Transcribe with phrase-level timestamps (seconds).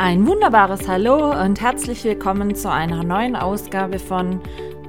[0.00, 4.40] Ein wunderbares Hallo und herzlich willkommen zu einer neuen Ausgabe von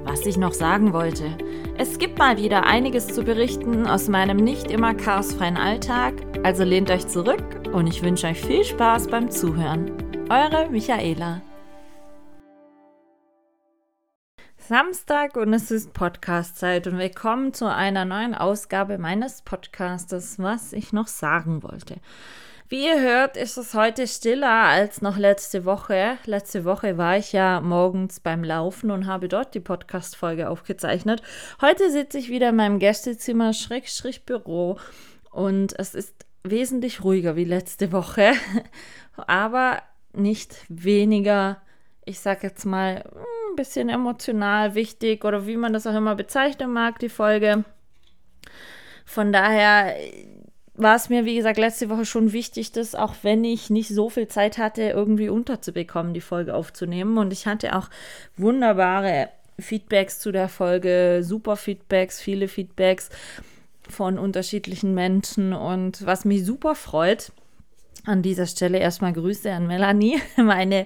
[0.04, 1.36] Was ich noch sagen wollte.
[1.80, 6.92] Es gibt mal wieder einiges zu berichten aus meinem nicht immer chaosfreien Alltag, also lehnt
[6.92, 7.44] euch zurück
[7.74, 9.92] und ich wünsche euch viel Spaß beim Zuhören.
[10.30, 11.42] Eure Michaela.
[14.58, 20.94] Samstag und es ist Podcastzeit und willkommen zu einer neuen Ausgabe meines Podcastes, was ich
[20.94, 21.96] noch sagen wollte.
[22.72, 26.20] Wie ihr hört, ist es heute stiller als noch letzte Woche.
[26.26, 31.24] Letzte Woche war ich ja morgens beim Laufen und habe dort die Podcast-Folge aufgezeichnet.
[31.62, 34.78] Heute sitze ich wieder in meinem Gästezimmer, Schrägstrich Büro
[35.32, 38.34] und es ist wesentlich ruhiger wie letzte Woche,
[39.18, 39.82] aber
[40.14, 41.64] nicht weniger,
[42.06, 43.04] ich sag jetzt mal,
[43.50, 47.64] ein bisschen emotional wichtig oder wie man das auch immer bezeichnen mag, die Folge.
[49.06, 49.96] Von daher
[50.80, 54.10] war es mir, wie gesagt, letzte Woche schon wichtig, das, auch wenn ich nicht so
[54.10, 57.18] viel Zeit hatte, irgendwie unterzubekommen, die Folge aufzunehmen.
[57.18, 57.90] Und ich hatte auch
[58.38, 63.10] wunderbare Feedbacks zu der Folge, super Feedbacks, viele Feedbacks
[63.90, 65.54] von unterschiedlichen Menschen.
[65.54, 67.34] Und was mich super freut,
[68.06, 70.86] an dieser Stelle erstmal Grüße an Melanie, meine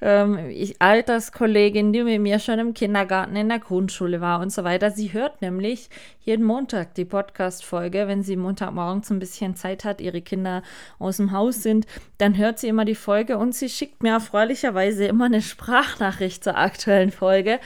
[0.00, 4.64] ähm, ich, Alterskollegin, die mit mir schon im Kindergarten, in der Grundschule war und so
[4.64, 4.90] weiter.
[4.90, 8.06] Sie hört nämlich jeden Montag die Podcast-Folge.
[8.06, 10.62] Wenn sie Montagmorgens ein bisschen Zeit hat, ihre Kinder
[10.98, 11.86] aus dem Haus sind,
[12.18, 16.56] dann hört sie immer die Folge und sie schickt mir erfreulicherweise immer eine Sprachnachricht zur
[16.56, 17.58] aktuellen Folge.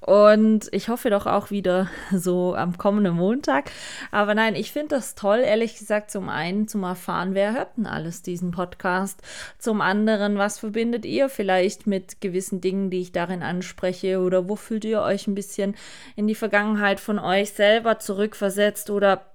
[0.00, 3.70] Und ich hoffe doch auch wieder so am kommenden Montag.
[4.10, 7.86] Aber nein, ich finde das toll, ehrlich gesagt, zum einen zum Erfahren, wer hört denn
[7.86, 9.20] alles diesen Podcast?
[9.58, 14.20] Zum anderen, was verbindet ihr vielleicht mit gewissen Dingen, die ich darin anspreche?
[14.20, 15.76] Oder wo fühlt ihr euch ein bisschen
[16.16, 18.88] in die Vergangenheit von euch selber zurückversetzt?
[18.88, 19.26] Oder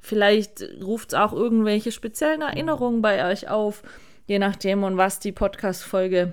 [0.00, 3.84] vielleicht ruft es auch irgendwelche speziellen Erinnerungen bei euch auf,
[4.26, 6.32] je nachdem, und was die Podcast-Folge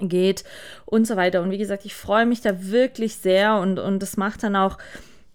[0.00, 0.44] geht
[0.86, 1.42] und so weiter.
[1.42, 4.78] Und wie gesagt, ich freue mich da wirklich sehr und, und es macht dann auch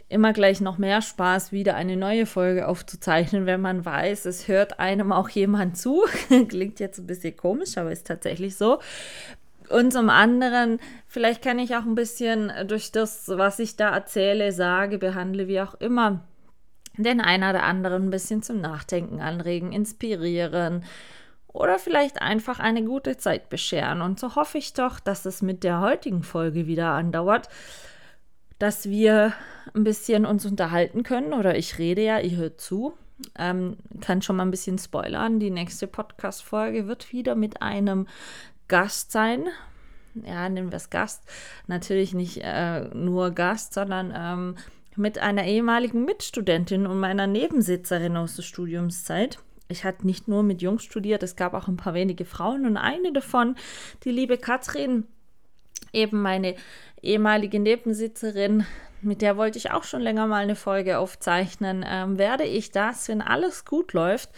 [0.09, 4.79] immer gleich noch mehr Spaß, wieder eine neue Folge aufzuzeichnen, wenn man weiß, es hört
[4.79, 6.03] einem auch jemand zu.
[6.47, 8.79] Klingt jetzt ein bisschen komisch, aber ist tatsächlich so.
[9.69, 14.52] Und zum anderen, vielleicht kann ich auch ein bisschen durch das, was ich da erzähle,
[14.52, 16.23] sage, behandle, wie auch immer,
[16.97, 20.84] den einer oder anderen ein bisschen zum Nachdenken anregen, inspirieren,
[21.53, 24.02] oder vielleicht einfach eine gute Zeit bescheren.
[24.02, 27.47] Und so hoffe ich doch, dass es mit der heutigen Folge wieder andauert,
[28.59, 29.34] dass wir
[29.74, 32.94] ein bisschen uns unterhalten können oder ich rede ja, ihr hört zu.
[33.38, 35.40] Ähm, kann schon mal ein bisschen spoilern.
[35.40, 38.08] Die nächste Podcast-Folge wird wieder mit einem
[38.68, 39.46] Gast sein.
[40.16, 41.24] Ja, nennen wir es Gast.
[41.68, 44.56] Natürlich nicht äh, nur Gast, sondern ähm,
[44.96, 50.62] mit einer ehemaligen Mitstudentin und meiner Nebensitzerin aus der Studiumszeit ich hatte nicht nur mit
[50.62, 53.56] Jungs studiert, es gab auch ein paar wenige Frauen und eine davon,
[54.03, 55.07] die liebe Katrin,
[55.91, 56.56] eben meine
[57.01, 58.66] ehemalige Nebensitzerin,
[59.02, 63.07] mit der wollte ich auch schon länger mal eine Folge aufzeichnen, ähm, werde ich das,
[63.09, 64.29] wenn alles gut läuft,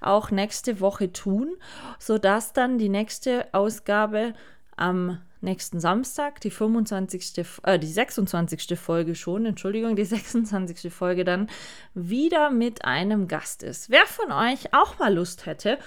[0.00, 1.56] auch nächste Woche tun,
[1.98, 4.34] sodass dann die nächste Ausgabe
[4.76, 7.44] am nächsten Samstag, die 25.
[7.64, 8.78] Äh, die 26.
[8.78, 10.92] Folge schon, Entschuldigung, die 26.
[10.92, 11.48] Folge dann
[11.94, 13.90] wieder mit einem Gast ist.
[13.90, 15.78] Wer von euch auch mal Lust hätte,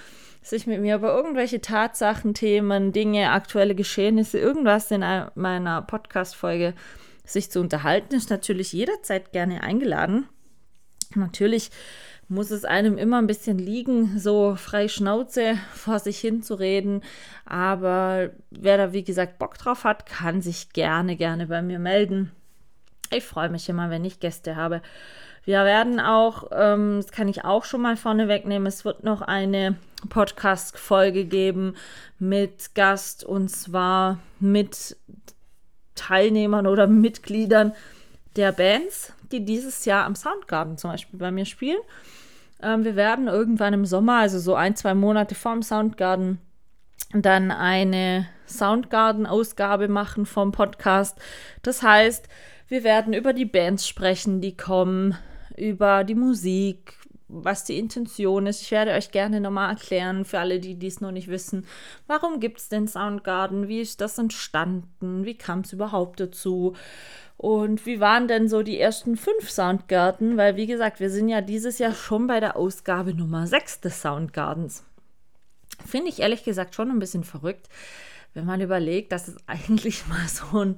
[0.42, 6.74] sich mit mir über irgendwelche Tatsachen, Themen, Dinge, aktuelle Geschehnisse, irgendwas in meiner Podcast-Folge
[7.24, 10.28] sich zu unterhalten, ist natürlich jederzeit gerne eingeladen.
[11.14, 11.70] Natürlich
[12.28, 17.02] muss es einem immer ein bisschen liegen, so frei Schnauze vor sich hin zu reden.
[17.44, 22.32] Aber wer da, wie gesagt, Bock drauf hat, kann sich gerne, gerne bei mir melden.
[23.10, 24.82] Ich freue mich immer, wenn ich Gäste habe.
[25.44, 29.22] Wir werden auch, ähm, das kann ich auch schon mal vorne wegnehmen, es wird noch
[29.22, 29.76] eine
[30.08, 31.76] Podcast-Folge geben
[32.18, 34.96] mit Gast und zwar mit
[35.94, 37.72] Teilnehmern oder Mitgliedern
[38.36, 41.80] der Bands, die dieses Jahr am Soundgarden zum Beispiel bei mir spielen.
[42.62, 46.38] Ähm, wir werden irgendwann im Sommer, also so ein, zwei Monate vorm Soundgarden,
[47.12, 51.18] dann eine Soundgarden-Ausgabe machen vom Podcast.
[51.62, 52.28] Das heißt,
[52.68, 55.16] wir werden über die Bands sprechen, die kommen,
[55.56, 56.94] über die Musik,
[57.28, 58.62] was die Intention ist.
[58.62, 61.66] Ich werde euch gerne nochmal erklären, für alle, die dies noch nicht wissen,
[62.06, 66.74] warum gibt es den Soundgarden, wie ist das entstanden, wie kam es überhaupt dazu
[67.36, 70.36] und wie waren denn so die ersten fünf Soundgarden?
[70.36, 74.00] Weil, wie gesagt, wir sind ja dieses Jahr schon bei der Ausgabe Nummer 6 des
[74.00, 74.84] Soundgardens.
[75.84, 77.68] Finde ich ehrlich gesagt schon ein bisschen verrückt,
[78.32, 80.76] wenn man überlegt, dass es eigentlich mal so ein,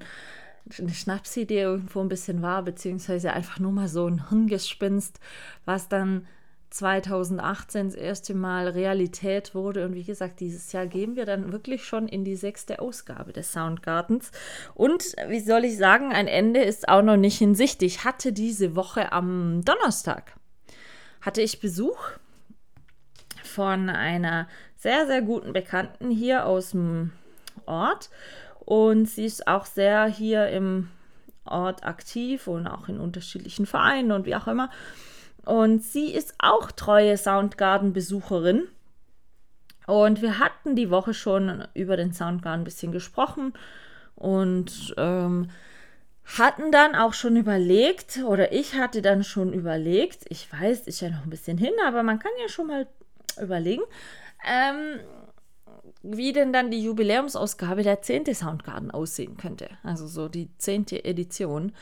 [0.78, 5.20] eine Schnapsidee irgendwo ein bisschen war, beziehungsweise einfach nur mal so ein Hirngespinst,
[5.64, 6.26] was dann
[6.70, 9.84] 2018 das erste Mal Realität wurde.
[9.84, 13.52] Und wie gesagt, dieses Jahr gehen wir dann wirklich schon in die sechste Ausgabe des
[13.52, 14.30] Soundgardens.
[14.74, 17.82] Und wie soll ich sagen, ein Ende ist auch noch nicht in Sicht.
[17.82, 20.34] Ich hatte diese Woche am Donnerstag,
[21.20, 21.98] hatte ich Besuch
[23.42, 27.12] von einer sehr, sehr guten Bekannten hier aus dem
[27.66, 28.10] Ort.
[28.60, 30.90] Und sie ist auch sehr hier im
[31.44, 34.70] Ort aktiv und auch in unterschiedlichen Vereinen und wie auch immer.
[35.44, 38.68] Und sie ist auch treue Soundgarden-Besucherin.
[39.86, 43.54] Und wir hatten die Woche schon über den Soundgarden ein bisschen gesprochen
[44.16, 45.48] und ähm,
[46.36, 51.08] hatten dann auch schon überlegt, oder ich hatte dann schon überlegt, ich weiß, ist ja
[51.08, 52.86] noch ein bisschen hin, aber man kann ja schon mal
[53.40, 53.82] überlegen,
[54.46, 55.00] ähm,
[56.02, 58.34] wie denn dann die Jubiläumsausgabe der 10.
[58.34, 59.68] Soundgarden aussehen könnte.
[59.82, 60.86] Also so die 10.
[61.04, 61.72] Edition.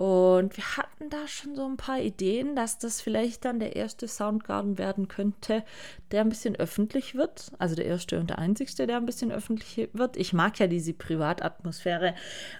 [0.00, 4.08] Und wir hatten da schon so ein paar Ideen, dass das vielleicht dann der erste
[4.08, 5.62] Soundgarden werden könnte,
[6.10, 7.52] der ein bisschen öffentlich wird.
[7.58, 10.16] Also der erste und der einzigste, der ein bisschen öffentlich wird.
[10.16, 12.14] Ich mag ja diese Privatatmosphäre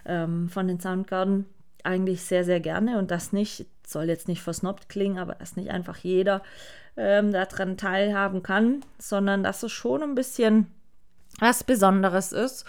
[0.05, 1.47] ähm, von den Soundgarden
[1.83, 2.99] eigentlich sehr, sehr gerne.
[2.99, 6.43] Und das nicht, soll jetzt nicht versnobbt klingen, aber dass nicht einfach jeder
[6.95, 10.67] ähm, daran teilhaben kann, sondern dass es schon ein bisschen
[11.39, 12.65] was Besonderes ist.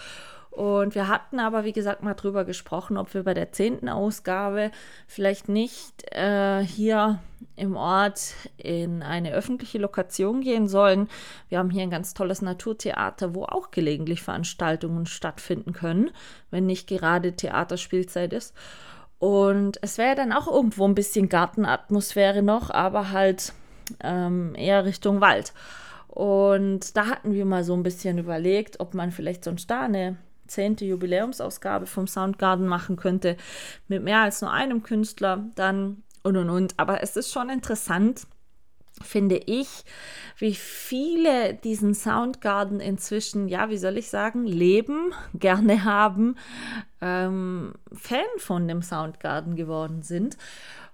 [0.53, 4.71] Und wir hatten aber, wie gesagt, mal drüber gesprochen, ob wir bei der zehnten Ausgabe
[5.07, 7.21] vielleicht nicht äh, hier
[7.57, 11.09] im Ort in eine öffentliche Lokation gehen sollen.
[11.49, 16.11] Wir haben hier ein ganz tolles Naturtheater, wo auch gelegentlich Veranstaltungen stattfinden können,
[16.51, 18.55] wenn nicht gerade Theaterspielzeit ist.
[19.19, 23.55] Und es wäre dann auch irgendwo ein bisschen Gartenatmosphäre noch, aber halt
[24.01, 25.55] ähm, eher Richtung Wald.
[26.09, 30.19] Und da hatten wir mal so ein bisschen überlegt, ob man vielleicht sonst da eine
[30.53, 33.37] zehnte Jubiläumsausgabe vom Soundgarden machen könnte,
[33.89, 36.75] mit mehr als nur einem Künstler, dann und und und.
[36.77, 38.27] Aber es ist schon interessant,
[39.01, 39.69] finde ich,
[40.39, 46.37] wie viele diesen Soundgarden inzwischen, ja, wie soll ich sagen, leben, gerne haben,
[47.01, 50.37] ähm, Fan von dem Soundgarden geworden sind.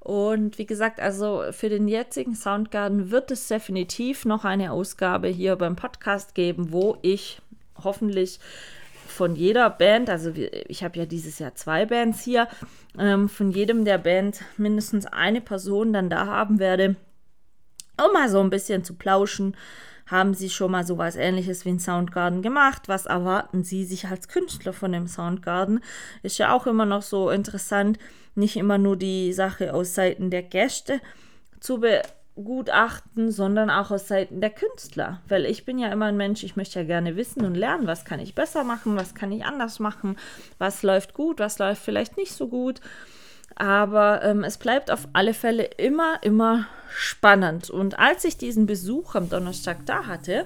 [0.00, 5.56] Und wie gesagt, also für den jetzigen Soundgarden wird es definitiv noch eine Ausgabe hier
[5.56, 7.42] beim Podcast geben, wo ich
[7.82, 8.38] hoffentlich
[9.08, 12.48] von jeder Band, also ich habe ja dieses Jahr zwei Bands hier,
[12.98, 16.96] ähm, von jedem der Band mindestens eine Person dann da haben werde,
[18.02, 19.56] um mal so ein bisschen zu plauschen.
[20.06, 22.84] Haben Sie schon mal sowas ähnliches wie ein Soundgarden gemacht?
[22.86, 25.80] Was erwarten Sie sich als Künstler von dem Soundgarden?
[26.22, 27.98] Ist ja auch immer noch so interessant,
[28.34, 31.00] nicht immer nur die Sache aus Seiten der Gäste
[31.60, 32.02] zu be
[32.44, 35.20] Gutachten, sondern auch aus Seiten der Künstler.
[35.28, 38.04] Weil ich bin ja immer ein Mensch, ich möchte ja gerne wissen und lernen, was
[38.04, 40.16] kann ich besser machen, was kann ich anders machen,
[40.58, 42.80] was läuft gut, was läuft vielleicht nicht so gut.
[43.56, 47.70] Aber ähm, es bleibt auf alle Fälle immer, immer spannend.
[47.70, 50.44] Und als ich diesen Besuch am Donnerstag da hatte,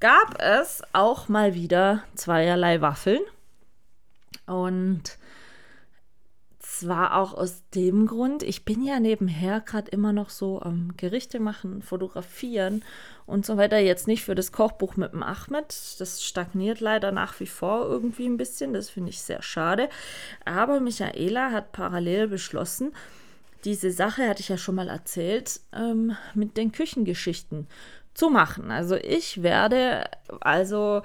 [0.00, 3.20] gab es auch mal wieder zweierlei Waffeln.
[4.46, 5.18] Und
[6.78, 11.40] zwar auch aus dem Grund, ich bin ja nebenher gerade immer noch so am Gerichte
[11.40, 12.84] machen, fotografieren
[13.26, 13.78] und so weiter.
[13.78, 15.96] Jetzt nicht für das Kochbuch mit dem Ahmed.
[15.98, 18.72] Das stagniert leider nach wie vor irgendwie ein bisschen.
[18.72, 19.88] Das finde ich sehr schade.
[20.44, 22.92] Aber Michaela hat parallel beschlossen,
[23.64, 27.66] diese Sache, hatte ich ja schon mal erzählt, ähm, mit den Küchengeschichten
[28.14, 28.70] zu machen.
[28.70, 30.08] Also ich werde
[30.40, 31.02] also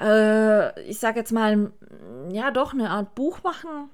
[0.00, 1.72] äh, ich sage jetzt mal,
[2.30, 3.90] ja, doch eine Art Buch machen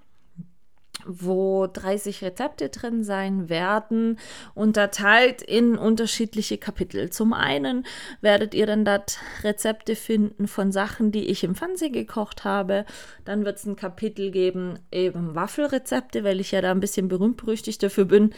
[1.06, 4.18] wo 30 Rezepte drin sein werden,
[4.54, 7.10] unterteilt in unterschiedliche Kapitel.
[7.10, 7.86] Zum einen
[8.20, 12.84] werdet ihr dann dort Rezepte finden von Sachen, die ich im Fernsehen gekocht habe.
[13.24, 17.82] Dann wird es ein Kapitel geben, eben Waffelrezepte, weil ich ja da ein bisschen berühmt-berüchtigt
[17.82, 18.34] dafür bin,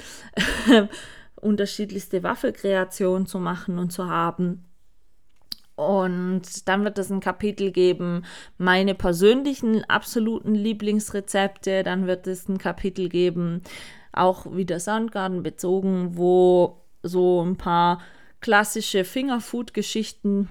[1.36, 4.69] unterschiedlichste Waffelkreationen zu machen und zu haben.
[5.80, 8.24] Und dann wird es ein Kapitel geben,
[8.58, 11.82] meine persönlichen absoluten Lieblingsrezepte.
[11.82, 13.62] Dann wird es ein Kapitel geben,
[14.12, 18.00] auch wieder Soundgarden bezogen, wo so ein paar
[18.42, 20.48] klassische Fingerfood-Geschichten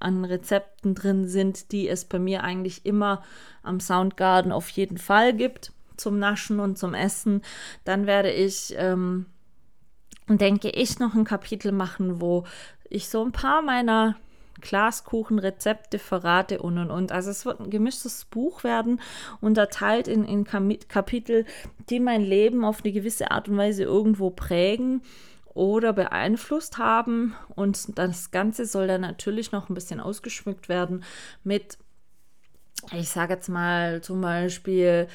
[0.00, 3.22] an Rezepten drin sind, die es bei mir eigentlich immer
[3.62, 7.42] am Soundgarden auf jeden Fall gibt zum Naschen und zum Essen.
[7.84, 9.26] Dann werde ich, ähm,
[10.28, 12.44] denke ich, noch ein Kapitel machen, wo
[12.88, 14.16] ich so ein paar meiner
[14.66, 17.12] Glaskuchenrezepte verrate und und und.
[17.12, 19.00] Also es wird ein gemischtes Buch werden,
[19.40, 21.46] unterteilt in, in Kapitel,
[21.88, 25.02] die mein Leben auf eine gewisse Art und Weise irgendwo prägen
[25.54, 27.34] oder beeinflusst haben.
[27.54, 31.04] Und das Ganze soll dann natürlich noch ein bisschen ausgeschmückt werden
[31.44, 31.78] mit,
[32.92, 35.06] ich sage jetzt mal zum Beispiel,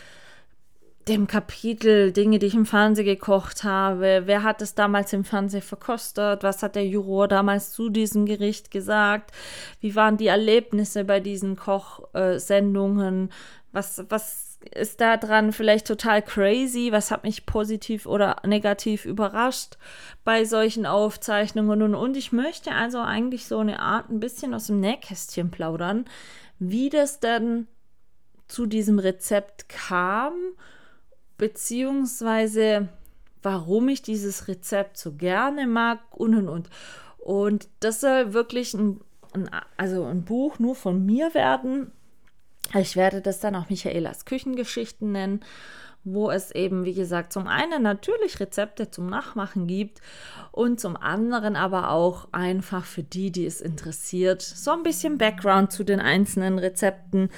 [1.07, 4.23] dem Kapitel Dinge, die ich im Fernsehen gekocht habe.
[4.25, 6.43] Wer hat es damals im Fernsehen verkostet?
[6.43, 9.31] Was hat der Juror damals zu diesem Gericht gesagt?
[9.79, 13.29] Wie waren die Erlebnisse bei diesen Kochsendungen?
[13.71, 16.91] was, was ist da dran vielleicht total crazy?
[16.91, 19.77] Was hat mich positiv oder negativ überrascht
[20.23, 21.81] bei solchen Aufzeichnungen?
[21.81, 26.05] Und, und ich möchte also eigentlich so eine Art ein bisschen aus dem Nähkästchen plaudern,
[26.59, 27.67] wie das denn
[28.47, 30.33] zu diesem Rezept kam
[31.41, 32.87] beziehungsweise
[33.41, 36.69] warum ich dieses Rezept so gerne mag und und und.
[37.17, 39.01] Und das soll wirklich ein,
[39.33, 41.91] ein, also ein Buch nur von mir werden.
[42.75, 45.39] Ich werde das dann auch Michaelas Küchengeschichten nennen,
[46.03, 49.99] wo es eben, wie gesagt, zum einen natürlich Rezepte zum Nachmachen gibt
[50.51, 55.71] und zum anderen aber auch einfach für die, die es interessiert, so ein bisschen Background
[55.71, 57.29] zu den einzelnen Rezepten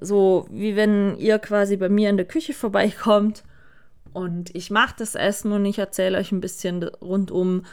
[0.00, 3.44] so wie wenn ihr quasi bei mir in der Küche vorbeikommt
[4.16, 7.66] und ich mache das Essen und ich erzähle euch ein bisschen rundum,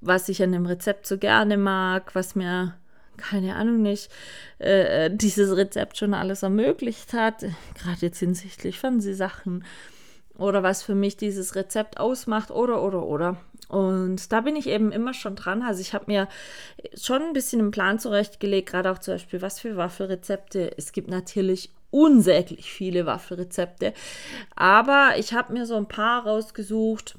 [0.00, 2.74] was ich an dem Rezept so gerne mag, was mir,
[3.16, 4.10] keine Ahnung nicht,
[4.58, 7.42] äh, äh dieses Rezept schon alles ermöglicht hat,
[7.76, 9.64] gerade jetzt hinsichtlich Fernsehsachen
[10.36, 13.36] oder was für mich dieses Rezept ausmacht oder oder oder.
[13.68, 15.62] Und da bin ich eben immer schon dran.
[15.62, 16.26] Also ich habe mir
[16.94, 20.76] schon ein bisschen einen Plan zurechtgelegt, gerade auch zum Beispiel, was für Waffelrezepte.
[20.76, 23.92] Es gibt natürlich unsäglich viele Waffelrezepte,
[24.54, 27.16] aber ich habe mir so ein paar rausgesucht.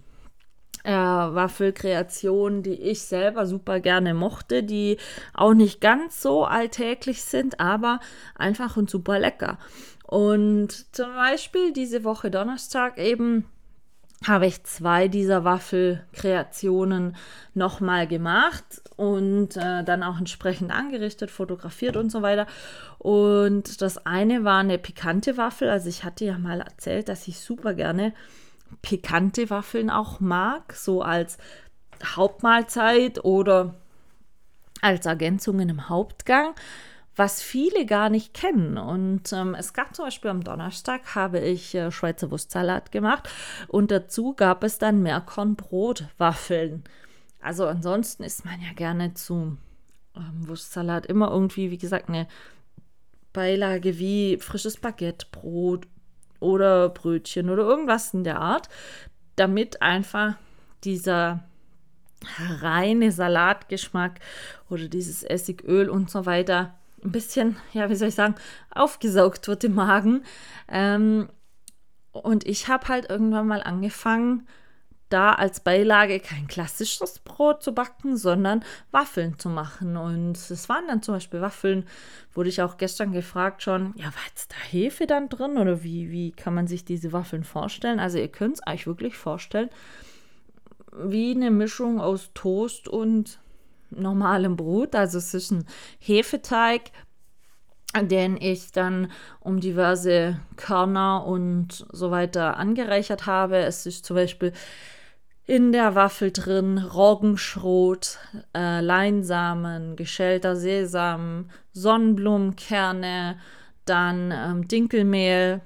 [0.83, 4.97] Äh, Waffelkreationen, die ich selber super gerne mochte, die
[5.31, 7.99] auch nicht ganz so alltäglich sind, aber
[8.33, 9.59] einfach und super lecker.
[10.07, 13.45] Und zum Beispiel diese Woche Donnerstag eben
[14.25, 17.15] habe ich zwei dieser Waffelkreationen
[17.55, 18.63] nochmal gemacht
[18.95, 22.45] und äh, dann auch entsprechend angerichtet, fotografiert und so weiter.
[22.99, 25.69] Und das eine war eine pikante Waffel.
[25.69, 28.13] Also ich hatte ja mal erzählt, dass ich super gerne
[28.83, 31.37] pikante Waffeln auch mag, so als
[32.03, 33.75] Hauptmahlzeit oder
[34.81, 36.53] als Ergänzungen im Hauptgang
[37.21, 38.79] was viele gar nicht kennen.
[38.79, 43.29] Und ähm, es gab zum Beispiel am Donnerstag habe ich äh, Schweizer Wurstsalat gemacht
[43.67, 46.83] und dazu gab es dann Meerkornbrotwaffeln.
[47.39, 49.55] Also ansonsten isst man ja gerne zu
[50.15, 52.27] ähm, Wurstsalat immer irgendwie, wie gesagt, eine
[53.33, 55.85] Beilage wie frisches Baguettebrot
[56.39, 58.67] oder Brötchen oder irgendwas in der Art,
[59.35, 60.37] damit einfach
[60.83, 61.43] dieser
[62.61, 64.21] reine Salatgeschmack
[64.71, 68.35] oder dieses Essigöl und so weiter ein bisschen, ja, wie soll ich sagen,
[68.73, 70.23] aufgesaugt wird im Magen.
[70.67, 71.29] Ähm,
[72.11, 74.47] und ich habe halt irgendwann mal angefangen,
[75.11, 79.97] da als Beilage kein klassisches Brot zu backen, sondern Waffeln zu machen.
[79.97, 81.85] Und es waren dann zum Beispiel Waffeln,
[82.33, 86.11] wurde ich auch gestern gefragt schon, ja, war jetzt da Hefe dann drin oder wie,
[86.11, 87.99] wie kann man sich diese Waffeln vorstellen?
[87.99, 89.69] Also ihr könnt es euch wirklich vorstellen,
[90.93, 93.39] wie eine Mischung aus Toast und
[93.91, 94.95] normalem Brot.
[94.95, 95.65] Also es ist ein
[95.99, 96.91] Hefeteig,
[97.99, 103.57] den ich dann um diverse Körner und so weiter angereichert habe.
[103.57, 104.53] Es ist zum Beispiel
[105.45, 108.19] in der Waffel drin Roggenschrot,
[108.55, 113.37] äh, Leinsamen, geschälter Sesam, Sonnenblumenkerne,
[113.85, 115.61] dann ähm, Dinkelmehl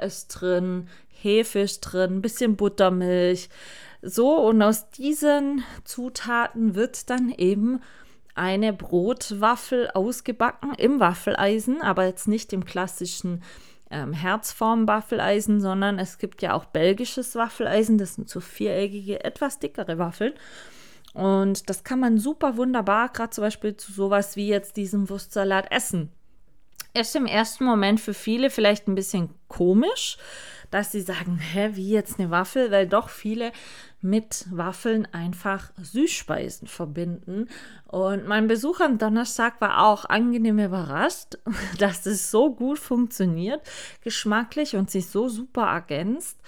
[0.00, 3.48] ist drin, Hefe ist drin, bisschen Buttermilch,
[4.08, 7.80] so, und aus diesen Zutaten wird dann eben
[8.36, 13.42] eine Brotwaffel ausgebacken im Waffeleisen, aber jetzt nicht im klassischen
[13.90, 19.98] ähm, Herzform-Waffeleisen, sondern es gibt ja auch belgisches Waffeleisen, das sind so viereckige, etwas dickere
[19.98, 20.34] Waffeln.
[21.12, 25.72] Und das kann man super wunderbar, gerade zum Beispiel zu sowas wie jetzt diesem Wurstsalat
[25.72, 26.12] essen.
[26.98, 30.16] Ist im ersten Moment für viele vielleicht ein bisschen komisch,
[30.70, 33.52] dass sie sagen, hä, wie jetzt eine Waffel, weil doch viele
[34.00, 37.48] mit Waffeln einfach Süßspeisen verbinden.
[37.86, 41.36] Und mein Besuch am Donnerstag war auch angenehm überrascht,
[41.78, 43.60] dass es so gut funktioniert,
[44.02, 46.38] geschmacklich und sich so super ergänzt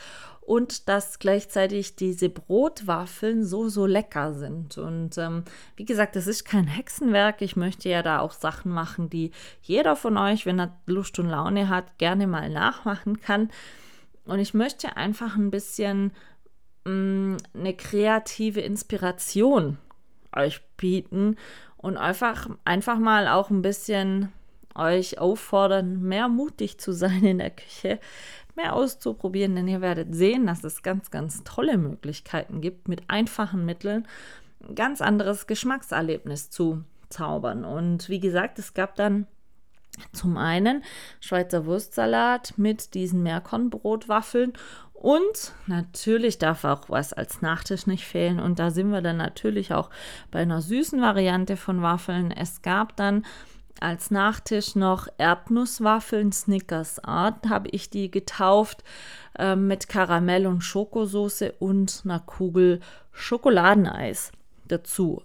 [0.49, 4.79] und dass gleichzeitig diese Brotwaffeln so, so lecker sind.
[4.79, 5.45] Und ähm,
[5.77, 7.43] wie gesagt, das ist kein Hexenwerk.
[7.43, 11.29] Ich möchte ja da auch Sachen machen, die jeder von euch, wenn er Lust und
[11.29, 13.51] Laune hat, gerne mal nachmachen kann.
[14.25, 16.13] Und ich möchte einfach ein bisschen
[16.87, 19.77] mh, mm, eine kreative Inspiration
[20.35, 21.37] euch bieten
[21.77, 24.33] und einfach, einfach mal auch ein bisschen
[24.75, 28.01] euch auffordern, mehr mutig zu sein in der Küche,
[28.59, 33.65] mehr auszuprobieren, denn ihr werdet sehen, dass es ganz, ganz tolle Möglichkeiten gibt, mit einfachen
[33.65, 34.07] Mitteln
[34.69, 37.65] ein ganz anderes Geschmackserlebnis zu zaubern.
[37.65, 39.27] Und wie gesagt, es gab dann
[40.13, 40.85] Zum einen
[41.21, 44.53] Schweizer Wurstsalat mit diesen Meerkornbrotwaffeln
[44.93, 48.41] und natürlich darf auch was als Nachtisch nicht fehlen.
[48.41, 49.91] Und da sind wir dann natürlich auch
[50.31, 52.33] bei einer süßen Variante von Waffeln.
[52.33, 53.25] Es gab dann
[53.81, 58.85] als Nachtisch noch Erdnusswaffeln, Snickers Art, habe ich die getauft
[59.39, 62.81] äh, mit Karamell und Schokosoße und einer Kugel
[63.13, 64.33] Schokoladeneis
[64.67, 65.23] dazu.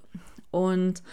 [0.51, 1.03] Und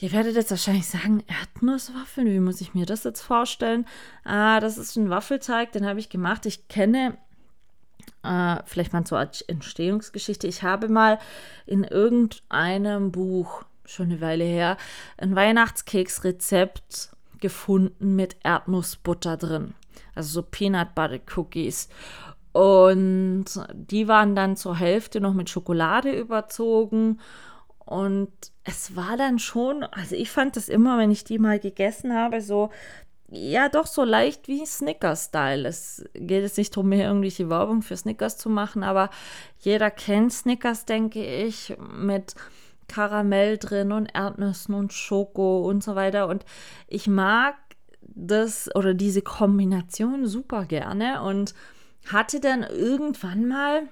[0.00, 3.84] Ihr werdet jetzt wahrscheinlich sagen, Erdnusswaffeln, wie muss ich mir das jetzt vorstellen?
[4.22, 6.46] Ah, das ist ein Waffelteig, den habe ich gemacht.
[6.46, 7.18] Ich kenne
[8.22, 10.46] äh, vielleicht mal zur Entstehungsgeschichte.
[10.46, 11.18] Ich habe mal
[11.66, 14.76] in irgendeinem Buch, schon eine Weile her,
[15.16, 19.74] ein Weihnachtskeksrezept gefunden mit Erdnussbutter drin.
[20.14, 21.88] Also so Peanut Butter Cookies.
[22.52, 27.20] Und die waren dann zur Hälfte noch mit Schokolade überzogen
[27.88, 28.30] und
[28.64, 32.42] es war dann schon, also ich fand das immer, wenn ich die mal gegessen habe,
[32.42, 32.68] so,
[33.30, 35.66] ja, doch so leicht wie Snickers-Style.
[35.66, 39.08] Es geht jetzt nicht darum, mir irgendwelche Werbung für Snickers zu machen, aber
[39.60, 42.34] jeder kennt Snickers, denke ich, mit
[42.88, 46.28] Karamell drin und Erdnüssen und Schoko und so weiter.
[46.28, 46.44] Und
[46.88, 47.54] ich mag
[48.00, 51.54] das oder diese Kombination super gerne und
[52.10, 53.82] hatte dann irgendwann mal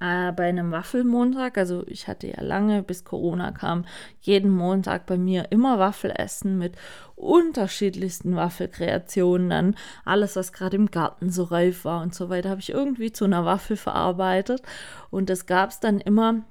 [0.00, 3.84] äh, bei einem Waffelmontag, also ich hatte ja lange, bis Corona kam,
[4.20, 6.76] jeden Montag bei mir immer Waffelessen mit
[7.14, 12.60] unterschiedlichsten Waffelkreationen, dann alles, was gerade im Garten so reif war und so weiter, habe
[12.60, 14.62] ich irgendwie zu einer Waffel verarbeitet
[15.10, 16.42] und das gab es dann immer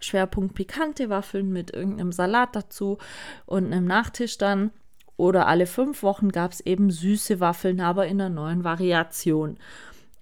[0.00, 2.98] Schwerpunkt pikante Waffeln mit irgendeinem Salat dazu
[3.46, 4.70] und einem Nachtisch dann.
[5.16, 9.58] Oder alle fünf Wochen gab es eben süße Waffeln, aber in einer neuen Variation.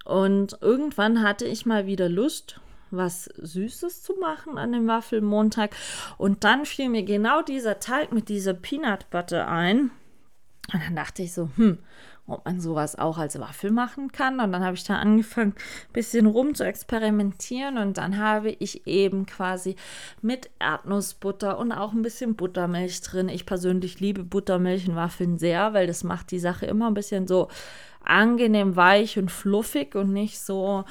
[0.05, 5.75] Und irgendwann hatte ich mal wieder Lust, was Süßes zu machen an dem Waffelmontag.
[6.19, 9.91] Und dann fiel mir genau dieser Teig mit dieser Peanut Butter ein.
[10.73, 11.79] Und dann dachte ich so, hm,
[12.31, 14.41] ob man sowas auch als Waffel machen kann.
[14.41, 17.79] Und dann habe ich da angefangen, ein bisschen rum zu experimentieren.
[17.79, 19.77] Und dann habe ich eben quasi
[20.23, 23.29] mit Erdnussbutter und auch ein bisschen Buttermilch drin.
[23.29, 27.27] Ich persönlich liebe Buttermilch in Waffeln sehr, weil das macht die Sache immer ein bisschen
[27.27, 27.49] so
[28.05, 30.85] angenehm weich und fluffig und nicht so,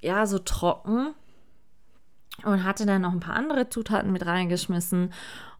[0.00, 1.14] ja, so trocken
[2.42, 5.12] und hatte dann noch ein paar andere Zutaten mit reingeschmissen.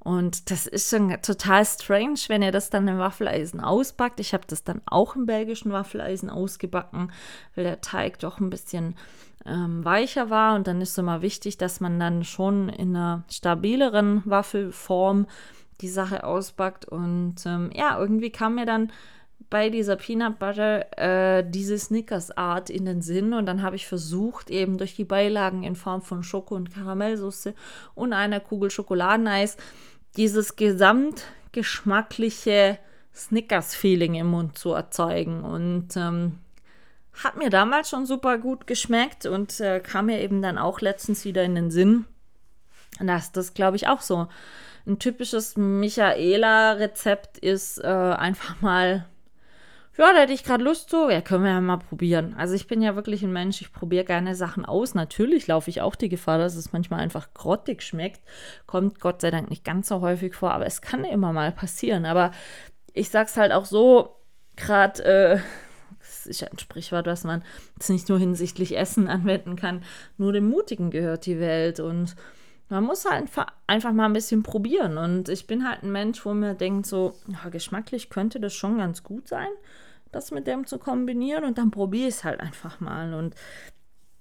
[0.05, 4.21] Und das ist schon total strange, wenn ihr das dann im Waffeleisen auspackt.
[4.21, 7.11] Ich habe das dann auch im belgischen Waffeleisen ausgebacken,
[7.55, 8.97] weil der Teig doch ein bisschen
[9.47, 10.57] ähm, weicher war.
[10.57, 15.27] Und dann ist es immer wichtig, dass man dann schon in einer stabileren Waffelform
[15.81, 16.85] die Sache auspackt.
[16.85, 18.93] Und ähm, ja, irgendwie kam mir dann
[19.49, 24.51] bei dieser Peanut Butter äh, diese Snickers-Art in den Sinn und dann habe ich versucht,
[24.51, 27.55] eben durch die Beilagen in Form von Schoko- und Karamellsoße
[27.95, 29.57] und einer Kugel Schokoladeneis
[30.16, 32.79] dieses gesamtgeschmackliche
[33.14, 35.44] Snickers-Feeling im Mund zu erzeugen.
[35.44, 36.38] Und ähm,
[37.22, 41.24] hat mir damals schon super gut geschmeckt und äh, kam mir eben dann auch letztens
[41.24, 42.07] wieder in den Sinn,
[43.00, 44.27] dass das, glaube ich, auch so
[44.87, 49.07] ein typisches Michaela-Rezept ist, äh, einfach mal
[49.97, 51.09] ja, da hätte ich gerade Lust zu.
[51.09, 52.35] Ja, können wir ja mal probieren.
[52.37, 54.95] Also ich bin ja wirklich ein Mensch, ich probiere gerne Sachen aus.
[54.95, 58.21] Natürlich laufe ich auch die Gefahr, dass es manchmal einfach grottig schmeckt.
[58.67, 62.07] Kommt Gott sei Dank nicht ganz so häufig vor, aber es kann immer mal passieren.
[62.07, 62.33] Aber
[62.93, 64.17] ich sag's halt auch so,
[64.57, 65.39] gerade, äh,
[66.01, 67.45] das ist ja ein Sprichwort, was man
[67.77, 69.85] jetzt nicht nur hinsichtlich Essen anwenden kann.
[70.19, 72.17] Nur dem Mutigen gehört die Welt und
[72.68, 73.29] man muss halt
[73.66, 74.98] einfach mal ein bisschen probieren.
[74.98, 78.79] Und ich bin halt ein Mensch, wo mir denkt, so, ja, geschmacklich könnte das schon
[78.79, 79.48] ganz gut sein,
[80.12, 81.44] das mit dem zu kombinieren.
[81.44, 83.14] Und dann probiere ich es halt einfach mal.
[83.14, 83.35] Und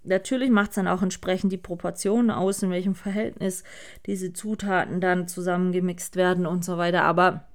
[0.04, 3.64] natürlich macht es dann auch entsprechend die Proportionen aus, in welchem Verhältnis
[4.06, 7.04] diese Zutaten dann zusammengemixt werden und so weiter.
[7.04, 7.46] Aber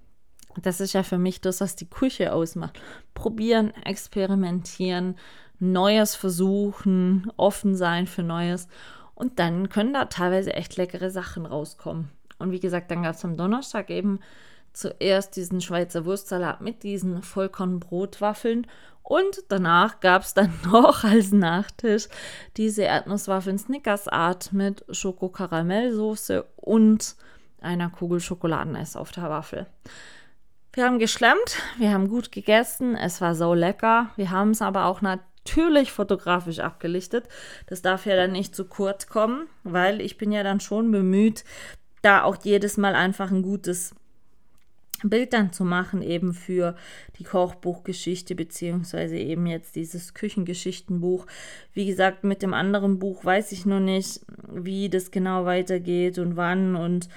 [0.62, 2.80] das ist ja für mich das, was die Küche ausmacht.
[3.14, 5.16] Probieren, experimentieren,
[5.60, 8.68] Neues versuchen, offen sein für Neues.
[9.18, 12.08] Und dann können da teilweise echt leckere Sachen rauskommen.
[12.38, 14.20] Und wie gesagt, dann gab es am Donnerstag eben
[14.72, 18.68] zuerst diesen Schweizer Wurstsalat mit diesen Vollkornbrotwaffeln
[19.02, 22.06] und danach gab es dann noch als Nachtisch
[22.56, 27.16] diese Erdnusswaffeln Snickers Art mit Schoko-Karamellsoße und
[27.60, 29.66] einer Kugel Schokoladeneis auf der Waffel.
[30.74, 34.10] Wir haben geschlemmt, wir haben gut gegessen, es war so lecker.
[34.14, 35.02] Wir haben es aber auch
[35.48, 37.28] natürlich fotografisch abgelichtet.
[37.66, 41.44] Das darf ja dann nicht zu kurz kommen, weil ich bin ja dann schon bemüht,
[42.02, 43.94] da auch jedes Mal einfach ein gutes
[45.04, 46.74] Bild dann zu machen, eben für
[47.18, 51.26] die Kochbuchgeschichte, beziehungsweise eben jetzt dieses Küchengeschichtenbuch.
[51.72, 54.20] Wie gesagt, mit dem anderen Buch weiß ich noch nicht,
[54.52, 56.74] wie das genau weitergeht und wann.
[56.74, 57.08] Und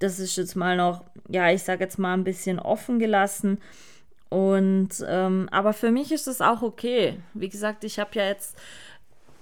[0.00, 3.58] das ist jetzt mal noch, ja, ich sage jetzt mal ein bisschen offen gelassen.
[4.32, 7.20] Und ähm, aber für mich ist es auch okay.
[7.34, 8.56] Wie gesagt, ich habe ja jetzt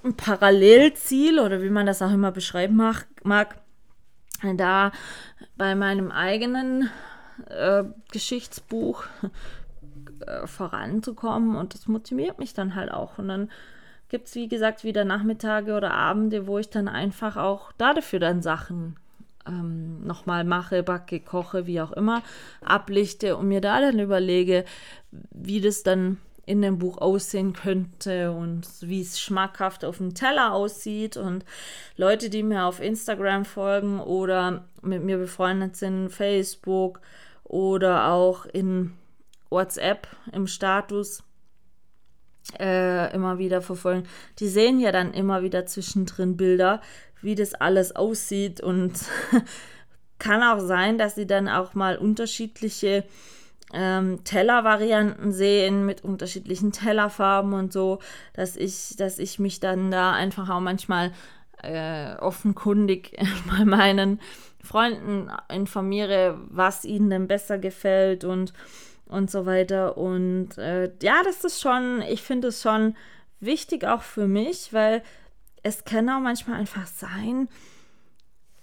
[0.03, 3.55] ein Parallelziel oder wie man das auch immer beschreiben mag, mag
[4.57, 4.91] da
[5.57, 6.91] bei meinem eigenen
[7.51, 9.05] äh, Geschichtsbuch
[10.27, 13.17] äh, voranzukommen und das motiviert mich dann halt auch.
[13.19, 13.49] Und dann
[14.09, 18.43] gibt es, wie gesagt, wieder Nachmittage oder Abende, wo ich dann einfach auch dafür dann
[18.43, 18.97] Sachen
[19.47, 22.23] ähm, nochmal mache, backe, koche, wie auch immer,
[22.63, 24.65] ablichte und mir da dann überlege,
[25.11, 30.53] wie das dann in dem Buch aussehen könnte und wie es schmackhaft auf dem Teller
[30.53, 31.17] aussieht.
[31.17, 31.45] Und
[31.97, 37.01] Leute, die mir auf Instagram folgen oder mit mir befreundet sind, Facebook
[37.45, 38.95] oder auch in
[39.49, 41.23] WhatsApp im Status
[42.59, 44.09] äh, immer wieder verfolgen,
[44.41, 46.81] die sehen ja dann immer wieder zwischendrin Bilder,
[47.23, 48.93] wie das alles aussieht und
[50.19, 53.05] kann auch sein, dass sie dann auch mal unterschiedliche
[53.73, 58.01] ähm, Tellervarianten sehen mit unterschiedlichen Tellerfarben und so,
[58.35, 61.13] dass ich, dass ich mich dann da einfach auch manchmal
[61.63, 63.17] äh, offenkundig
[63.51, 64.21] bei meinen
[64.63, 68.53] Freunden informiere, was ihnen denn besser gefällt und,
[69.07, 69.97] und so weiter.
[69.97, 72.97] Und äh, ja, das ist schon, ich finde es schon
[73.41, 75.03] wichtig auch für mich, weil
[75.63, 77.49] es kann auch manchmal einfach sein,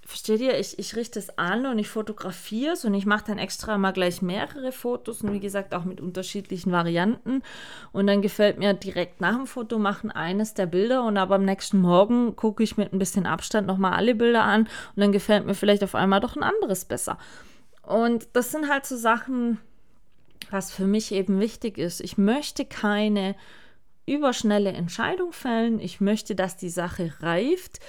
[0.07, 3.38] versteht ihr, ich, ich richte es an und ich fotografiere es und ich mache dann
[3.38, 7.43] extra mal gleich mehrere Fotos und wie gesagt auch mit unterschiedlichen Varianten.
[7.91, 11.43] Und dann gefällt mir direkt nach dem Foto machen eines der Bilder und aber am
[11.43, 15.45] nächsten Morgen gucke ich mit ein bisschen Abstand nochmal alle Bilder an und dann gefällt
[15.45, 17.17] mir vielleicht auf einmal doch ein anderes besser.
[17.81, 19.60] Und das sind halt so Sachen,
[20.51, 21.99] was für mich eben wichtig ist.
[21.99, 23.36] Ich möchte keine
[24.07, 25.79] überschnelle Entscheidung fällen.
[25.79, 27.79] Ich möchte, dass die Sache reift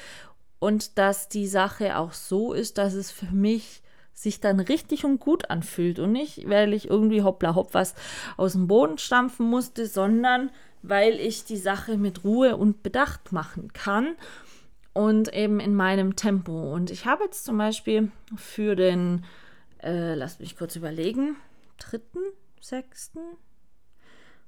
[0.59, 5.21] und dass die Sache auch so ist, dass es für mich sich dann richtig und
[5.21, 7.95] gut anfühlt und nicht, weil ich irgendwie hoppla hopp was
[8.37, 10.51] aus dem Boden stampfen musste, sondern
[10.83, 14.17] weil ich die Sache mit Ruhe und Bedacht machen kann
[14.93, 16.73] und eben in meinem Tempo.
[16.75, 19.25] Und ich habe jetzt zum Beispiel für den,
[19.83, 21.37] äh, lass mich kurz überlegen,
[21.79, 22.19] dritten,
[22.61, 23.21] sechsten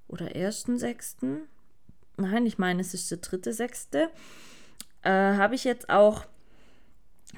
[0.09, 1.43] oder ersten, sechsten,
[2.21, 4.11] nein, ich meine, es ist der dritte, sechste,
[5.03, 6.27] äh, habe ich jetzt auch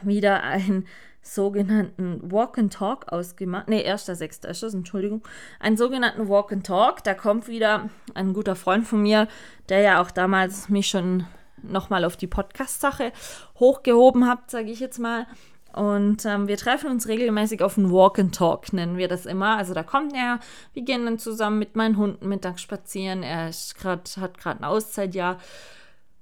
[0.02, 0.86] wieder einen
[1.22, 3.68] sogenannten Walk and Talk ausgemacht.
[3.68, 5.22] Ne, erster Sechster ist das, Entschuldigung.
[5.60, 7.04] Einen sogenannten Walk and Talk.
[7.04, 9.28] Da kommt wieder ein guter Freund von mir,
[9.68, 11.26] der ja auch damals mich schon
[11.62, 13.12] nochmal auf die Podcast-Sache
[13.60, 15.26] hochgehoben hat, sage ich jetzt mal.
[15.74, 19.56] Und ähm, wir treffen uns regelmäßig auf einen Walk and Talk, nennen wir das immer.
[19.56, 20.38] Also da kommt er,
[20.74, 23.22] wir gehen dann zusammen mit meinen Hunden mittags spazieren.
[23.22, 25.38] Er grad, hat gerade eine Auszeit, ja.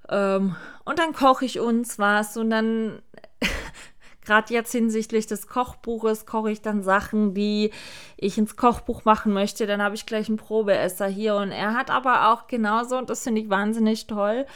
[0.09, 3.03] Ähm, und dann koche ich uns was und dann,
[4.25, 7.73] gerade jetzt hinsichtlich des Kochbuches, koche ich dann Sachen, die
[8.17, 9.67] ich ins Kochbuch machen möchte.
[9.67, 13.25] Dann habe ich gleich einen Probeesser hier und er hat aber auch genauso, und das
[13.25, 14.47] finde ich wahnsinnig toll,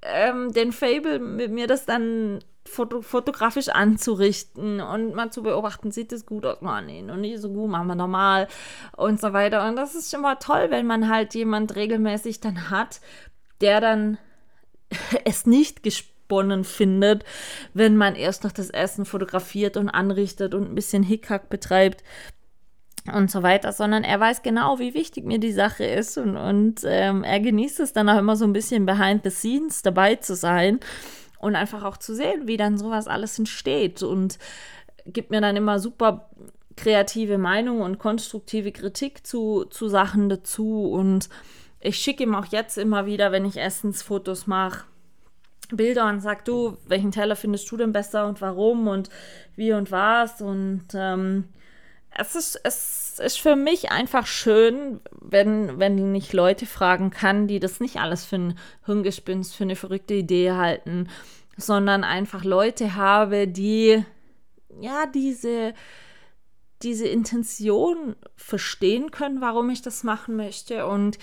[0.00, 6.12] ähm, den Fable mit mir das dann foto fotografisch anzurichten und mal zu beobachten, sieht
[6.12, 8.48] es gut aus, oh, nee, noch nicht so gut, machen wir normal
[8.96, 9.68] und so weiter.
[9.68, 13.00] Und das ist schon mal toll, wenn man halt jemand regelmäßig dann hat,
[13.60, 14.18] der dann
[15.24, 17.24] es nicht gesponnen findet,
[17.74, 22.02] wenn man erst noch das Essen fotografiert und anrichtet und ein bisschen Hickhack betreibt
[23.12, 26.80] und so weiter, sondern er weiß genau, wie wichtig mir die Sache ist und, und
[26.86, 30.34] ähm, er genießt es dann auch immer so ein bisschen behind the scenes dabei zu
[30.34, 30.80] sein
[31.44, 34.38] und einfach auch zu sehen, wie dann sowas alles entsteht und
[35.06, 36.30] gibt mir dann immer super
[36.76, 41.28] kreative Meinungen und konstruktive Kritik zu, zu Sachen dazu und
[41.80, 44.86] ich schicke ihm auch jetzt immer wieder, wenn ich Essensfotos mache,
[45.70, 49.10] Bilder und sag du, welchen Teller findest du denn besser und warum und
[49.56, 50.40] wie und was.
[50.40, 51.44] Und ähm,
[52.16, 57.60] es, ist, es ist für mich einfach schön, wenn, wenn ich Leute fragen kann, die
[57.60, 61.08] das nicht alles für ein Hirngespinst, für eine verrückte Idee halten,
[61.56, 64.04] sondern einfach Leute habe, die
[64.80, 65.74] ja diese
[66.84, 71.18] diese Intention verstehen können, warum ich das machen möchte und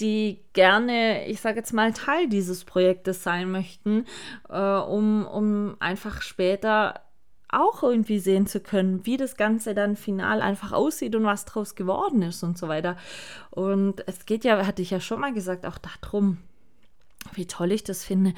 [0.00, 4.04] die gerne, ich sage jetzt mal, Teil dieses Projektes sein möchten,
[4.50, 7.05] äh, um, um einfach später
[7.48, 11.74] auch irgendwie sehen zu können, wie das Ganze dann final einfach aussieht und was daraus
[11.74, 12.96] geworden ist und so weiter.
[13.50, 16.38] Und es geht ja, hatte ich ja schon mal gesagt, auch darum,
[17.34, 18.34] wie toll ich das finde,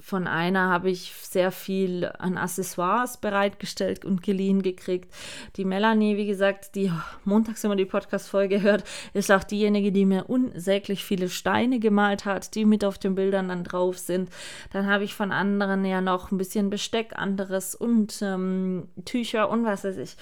[0.00, 5.12] von einer habe ich sehr viel an Accessoires bereitgestellt und geliehen gekriegt.
[5.56, 6.92] Die Melanie, wie gesagt, die
[7.24, 12.54] montags immer die Podcast-Folge hört, ist auch diejenige, die mir unsäglich viele Steine gemalt hat,
[12.54, 14.30] die mit auf den Bildern dann drauf sind.
[14.72, 19.64] Dann habe ich von anderen ja noch ein bisschen Besteck, anderes und ähm, Tücher und
[19.64, 20.16] was weiß ich.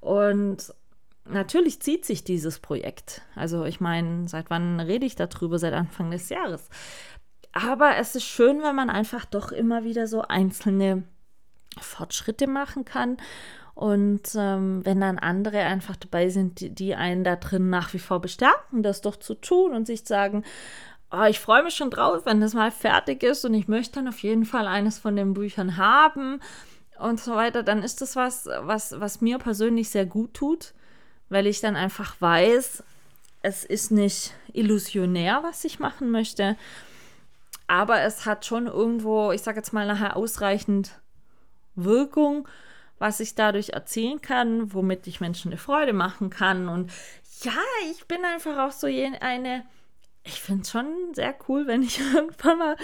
[0.00, 0.74] Und
[1.24, 3.22] natürlich zieht sich dieses Projekt.
[3.34, 5.58] Also ich meine, seit wann rede ich darüber?
[5.58, 6.68] Seit Anfang des Jahres.
[7.52, 11.02] Aber es ist schön, wenn man einfach doch immer wieder so einzelne
[11.78, 13.16] Fortschritte machen kann.
[13.74, 17.98] Und ähm, wenn dann andere einfach dabei sind, die, die einen da drin nach wie
[17.98, 20.44] vor bestärken, das doch zu tun und sich sagen,
[21.10, 24.08] oh, ich freue mich schon drauf, wenn das mal fertig ist und ich möchte dann
[24.08, 26.40] auf jeden Fall eines von den Büchern haben.
[26.98, 30.74] Und so weiter, dann ist das was, was, was mir persönlich sehr gut tut,
[31.30, 32.84] weil ich dann einfach weiß,
[33.42, 36.56] es ist nicht illusionär, was ich machen möchte,
[37.70, 41.00] aber es hat schon irgendwo, ich sage jetzt mal nachher ausreichend
[41.76, 42.48] Wirkung,
[42.98, 46.68] was ich dadurch erzählen kann, womit ich Menschen eine Freude machen kann.
[46.68, 46.90] Und
[47.42, 47.52] ja,
[47.92, 49.64] ich bin einfach auch so eine,
[50.24, 52.76] ich finde es schon sehr cool, wenn ich irgendwann mal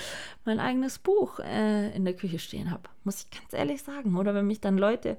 [0.45, 2.89] mein eigenes Buch äh, in der Küche stehen habe.
[3.03, 4.17] Muss ich ganz ehrlich sagen.
[4.17, 5.19] Oder wenn mich dann Leute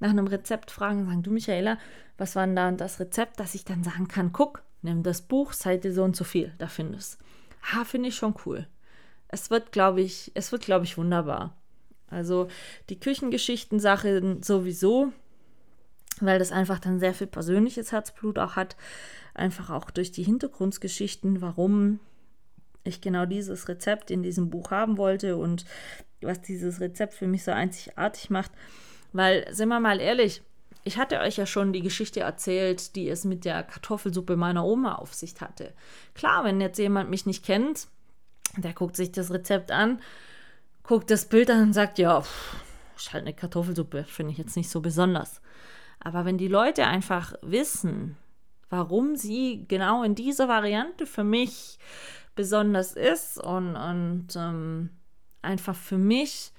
[0.00, 1.76] nach einem Rezept fragen und sagen, du Michaela,
[2.16, 5.52] was war denn da das Rezept, dass ich dann sagen kann, guck, nimm das Buch,
[5.52, 7.18] Seite so und so viel, da findest.
[7.74, 8.66] Ha, finde ich schon cool.
[9.32, 11.56] Es wird, glaube ich, es wird, glaube ich, wunderbar.
[12.08, 12.46] Also
[12.88, 15.12] die Küchengeschichten-Sache sowieso,
[16.20, 18.76] weil das einfach dann sehr viel persönliches Herzblut auch hat
[19.34, 22.00] einfach auch durch die Hintergrundgeschichten, warum
[22.84, 25.64] ich genau dieses Rezept in diesem Buch haben wollte und
[26.20, 28.50] was dieses Rezept für mich so einzigartig macht.
[29.12, 30.42] Weil, sind wir mal ehrlich,
[30.84, 34.96] ich hatte euch ja schon die Geschichte erzählt, die es mit der Kartoffelsuppe meiner Oma
[34.96, 35.72] auf sich hatte.
[36.14, 37.86] Klar, wenn jetzt jemand mich nicht kennt,
[38.56, 40.00] der guckt sich das Rezept an,
[40.82, 42.56] guckt das Bild an und sagt, ja, pff,
[42.96, 45.40] ist halt eine Kartoffelsuppe, finde ich jetzt nicht so besonders.
[46.00, 48.16] Aber wenn die Leute einfach wissen,
[48.70, 51.78] warum sie genau in dieser Variante für mich
[52.34, 54.90] besonders ist und, und ähm,
[55.42, 56.52] einfach für mich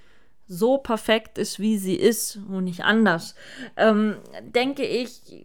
[0.46, 3.34] so perfekt ist, wie sie ist und nicht anders,
[3.76, 4.16] ähm,
[4.54, 5.44] denke ich,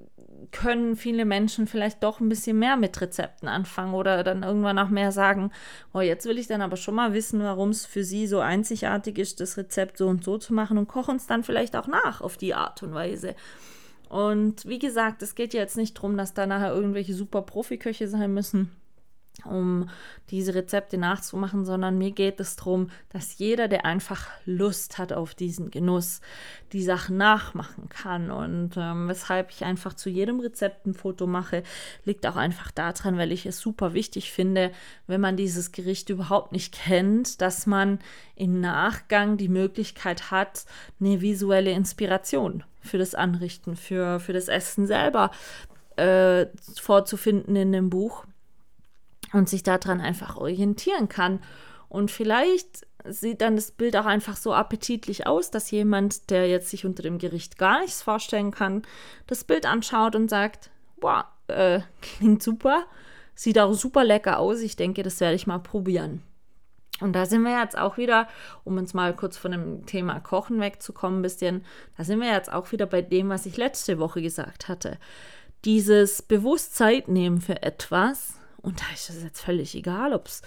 [0.51, 4.89] können viele Menschen vielleicht doch ein bisschen mehr mit Rezepten anfangen oder dann irgendwann auch
[4.89, 5.51] mehr sagen,
[5.93, 9.17] oh, jetzt will ich dann aber schon mal wissen, warum es für sie so einzigartig
[9.17, 12.21] ist, das Rezept so und so zu machen und kochen es dann vielleicht auch nach
[12.21, 13.35] auf die Art und Weise.
[14.09, 18.33] Und wie gesagt, es geht jetzt nicht darum, dass da nachher irgendwelche super Profiköche sein
[18.33, 18.71] müssen,
[19.45, 19.89] um
[20.29, 25.35] diese Rezepte nachzumachen, sondern mir geht es darum, dass jeder, der einfach Lust hat auf
[25.35, 26.21] diesen Genuss,
[26.71, 28.31] die Sachen nachmachen kann.
[28.31, 31.63] Und ähm, weshalb ich einfach zu jedem Rezept ein Foto mache,
[32.05, 34.71] liegt auch einfach daran, weil ich es super wichtig finde,
[35.07, 37.99] wenn man dieses Gericht überhaupt nicht kennt, dass man
[38.35, 40.65] im Nachgang die Möglichkeit hat,
[40.99, 45.31] eine visuelle Inspiration für das Anrichten, für, für das Essen selber
[45.97, 46.47] äh,
[46.79, 48.25] vorzufinden in dem Buch
[49.33, 51.41] und sich daran einfach orientieren kann.
[51.87, 56.69] Und vielleicht sieht dann das Bild auch einfach so appetitlich aus, dass jemand, der jetzt
[56.69, 58.83] sich unter dem Gericht gar nichts vorstellen kann,
[59.27, 62.85] das Bild anschaut und sagt, boah, äh, klingt super,
[63.35, 66.21] sieht auch super lecker aus, ich denke, das werde ich mal probieren.
[67.01, 68.27] Und da sind wir jetzt auch wieder,
[68.65, 71.65] um uns mal kurz von dem Thema Kochen wegzukommen, ein bisschen,
[71.97, 74.97] da sind wir jetzt auch wieder bei dem, was ich letzte Woche gesagt hatte.
[75.63, 80.41] Dieses Bewusstsein nehmen für etwas, und da ist es jetzt völlig egal, ob es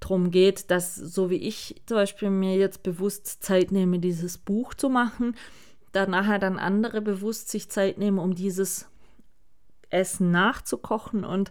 [0.00, 4.74] darum geht, dass, so wie ich zum Beispiel mir jetzt bewusst Zeit nehme, dieses Buch
[4.74, 5.36] zu machen,
[5.92, 8.88] dann nachher dann andere bewusst sich Zeit nehmen, um dieses
[9.88, 11.50] Essen nachzukochen und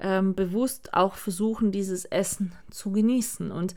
[0.00, 3.50] ähm, bewusst auch versuchen, dieses Essen zu genießen.
[3.50, 3.74] Und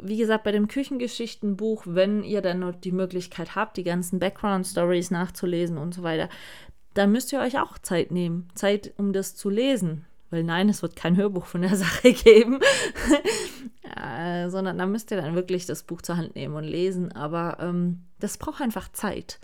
[0.00, 5.10] wie gesagt, bei dem Küchengeschichtenbuch, wenn ihr dann noch die Möglichkeit habt, die ganzen Background-Stories
[5.10, 6.28] nachzulesen und so weiter,
[6.94, 8.48] dann müsst ihr euch auch Zeit nehmen.
[8.54, 10.04] Zeit, um das zu lesen.
[10.30, 12.60] Weil nein, es wird kein Hörbuch von der Sache geben,
[13.96, 17.12] äh, sondern da müsst ihr dann wirklich das Buch zur Hand nehmen und lesen.
[17.12, 19.38] Aber ähm, das braucht einfach Zeit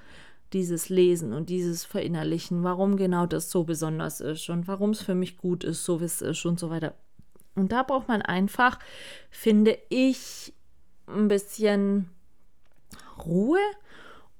[0.52, 5.14] dieses Lesen und dieses Verinnerlichen, warum genau das so besonders ist und warum es für
[5.14, 6.94] mich gut ist, so wie es ist und so weiter.
[7.56, 8.78] Und da braucht man einfach,
[9.30, 10.52] finde ich,
[11.06, 12.08] ein bisschen
[13.24, 13.58] Ruhe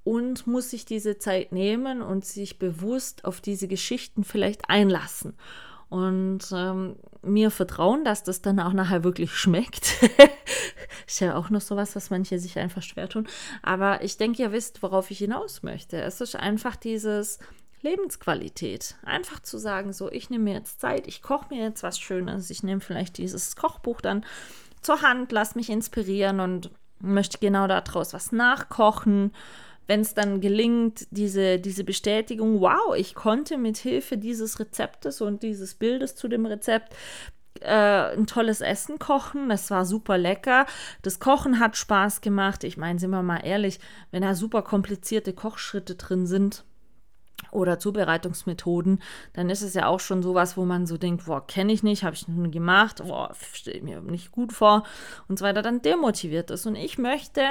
[0.03, 5.35] und muss sich diese Zeit nehmen und sich bewusst auf diese Geschichten vielleicht einlassen
[5.89, 9.95] und ähm, mir vertrauen, dass das dann auch nachher wirklich schmeckt.
[11.07, 13.27] ist ja auch noch sowas, was manche sich einfach schwer tun.
[13.61, 16.01] Aber ich denke, ihr wisst, worauf ich hinaus möchte.
[16.01, 17.39] Es ist einfach dieses
[17.81, 18.95] Lebensqualität.
[19.03, 22.49] Einfach zu sagen, so, ich nehme mir jetzt Zeit, ich koche mir jetzt was Schönes,
[22.49, 24.25] ich nehme vielleicht dieses Kochbuch dann
[24.81, 29.31] zur Hand, lass mich inspirieren und möchte genau daraus was nachkochen
[29.87, 35.43] wenn es dann gelingt, diese, diese Bestätigung, wow, ich konnte mit Hilfe dieses Rezeptes und
[35.43, 36.93] dieses Bildes zu dem Rezept
[37.61, 39.49] äh, ein tolles Essen kochen.
[39.49, 40.65] Das war super lecker.
[41.01, 42.63] Das Kochen hat Spaß gemacht.
[42.63, 43.79] Ich meine, sind wir mal ehrlich,
[44.11, 46.65] wenn da super komplizierte Kochschritte drin sind,
[47.51, 49.01] oder Zubereitungsmethoden,
[49.33, 52.03] dann ist es ja auch schon sowas, wo man so denkt, boah, kenne ich nicht,
[52.03, 54.83] habe ich nie gemacht, boah, stelle mir nicht gut vor
[55.27, 56.65] und so weiter, dann demotiviert ist.
[56.65, 57.41] Und ich möchte,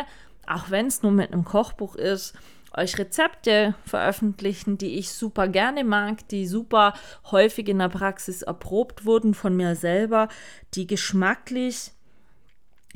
[0.49, 2.35] auch wenn es nur mit einem Kochbuch ist,
[2.77, 6.95] euch Rezepte veröffentlichen, die ich super gerne mag, die super
[7.31, 10.29] häufig in der Praxis erprobt wurden von mir selber,
[10.75, 11.93] die geschmacklich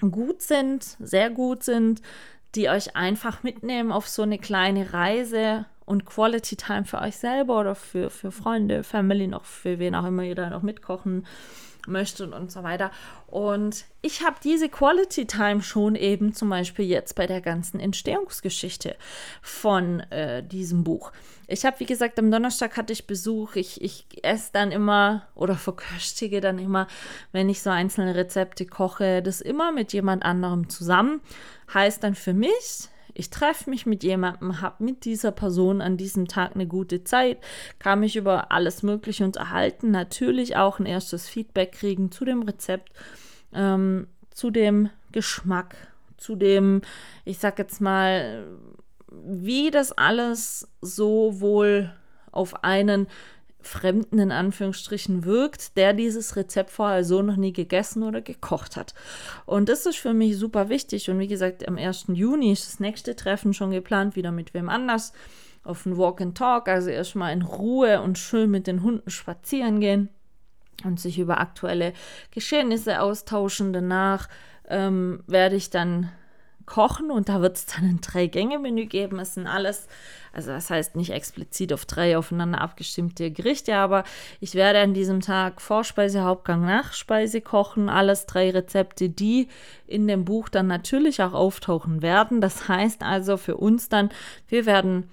[0.00, 2.02] gut sind, sehr gut sind,
[2.54, 7.60] die euch einfach mitnehmen auf so eine kleine Reise und Quality Time für euch selber
[7.60, 11.26] oder für, für Freunde, Family, noch für wen auch immer ihr da noch mitkochen
[11.88, 12.90] möchtet und so weiter.
[13.26, 18.96] Und ich habe diese Quality Time schon eben zum Beispiel jetzt bei der ganzen Entstehungsgeschichte
[19.42, 21.12] von äh, diesem Buch.
[21.46, 23.56] Ich habe, wie gesagt, am Donnerstag hatte ich Besuch.
[23.56, 26.86] Ich, ich esse dann immer oder verköstige dann immer,
[27.32, 31.20] wenn ich so einzelne Rezepte koche, das immer mit jemand anderem zusammen.
[31.72, 36.28] Heißt dann für mich, ich treffe mich mit jemandem, habe mit dieser Person an diesem
[36.28, 37.38] Tag eine gute Zeit,
[37.80, 42.92] kann mich über alles Mögliche unterhalten, natürlich auch ein erstes Feedback kriegen zu dem Rezept,
[43.52, 45.74] ähm, zu dem Geschmack,
[46.16, 46.80] zu dem,
[47.24, 48.46] ich sag jetzt mal,
[49.10, 51.92] wie das alles so wohl
[52.30, 53.08] auf einen
[53.68, 58.94] Fremden in Anführungsstrichen wirkt, der dieses Rezept vorher so noch nie gegessen oder gekocht hat.
[59.46, 61.10] Und das ist für mich super wichtig.
[61.10, 62.06] Und wie gesagt, am 1.
[62.08, 65.12] Juni ist das nächste Treffen schon geplant, wieder mit wem anders
[65.64, 69.80] auf ein Walk and Talk, also erstmal in Ruhe und schön mit den Hunden spazieren
[69.80, 70.08] gehen
[70.84, 71.92] und sich über aktuelle
[72.30, 73.72] Geschehnisse austauschen.
[73.72, 74.28] Danach
[74.68, 76.10] ähm, werde ich dann
[76.68, 79.18] kochen und da wird es dann ein Drei-Gänge-Menü geben.
[79.18, 79.88] Es sind alles,
[80.32, 84.04] also das heißt nicht explizit auf drei aufeinander abgestimmte Gerichte, aber
[84.40, 87.88] ich werde an diesem Tag Vorspeise, Hauptgang, Nachspeise kochen.
[87.88, 89.48] Alles drei Rezepte, die
[89.86, 92.40] in dem Buch dann natürlich auch auftauchen werden.
[92.40, 94.10] Das heißt also für uns dann,
[94.46, 95.08] wir werden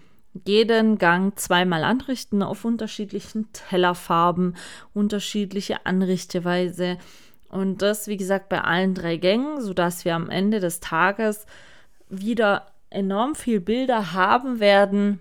[0.45, 4.57] jeden Gang zweimal anrichten auf unterschiedlichen Tellerfarben,
[4.93, 6.97] unterschiedliche Anrichteweise.
[7.49, 11.45] Und das, wie gesagt, bei allen drei Gängen, sodass wir am Ende des Tages
[12.09, 15.19] wieder enorm viel Bilder haben werden,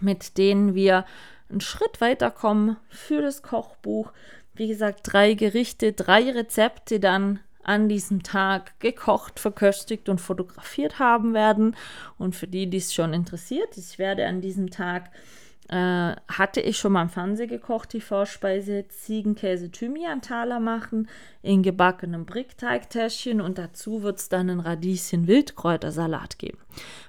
[0.00, 1.04] mit denen wir
[1.50, 4.12] einen Schritt weiterkommen für das Kochbuch.
[4.54, 11.34] Wie gesagt, drei Gerichte, drei Rezepte dann an diesem Tag gekocht, verköstigt und fotografiert haben
[11.34, 11.76] werden.
[12.18, 15.10] Und für die, die es schon interessiert, ich werde an diesem Tag
[15.68, 21.08] äh, hatte ich schon mal im Fernsehen gekocht, die Vorspeise Ziegenkäse Thymian-Taler machen
[21.42, 26.58] in gebackenem Brickteigtäschchen und dazu wird es dann einen Radieschen-Wildkräutersalat geben.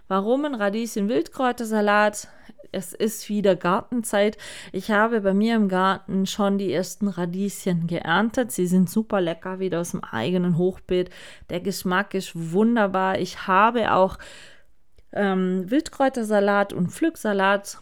[0.08, 2.30] Warum ein Radieschen-Wildkräutersalat?
[2.72, 4.38] Es ist wieder Gartenzeit.
[4.74, 8.52] Ich habe bei mir im Garten schon die ersten Radieschen geerntet.
[8.52, 11.10] Sie sind super lecker, wieder aus dem eigenen Hochbeet.
[11.50, 13.20] Der Geschmack ist wunderbar.
[13.20, 14.18] Ich habe auch
[15.14, 17.80] ähm, Wildkräutersalat und Pflücksalat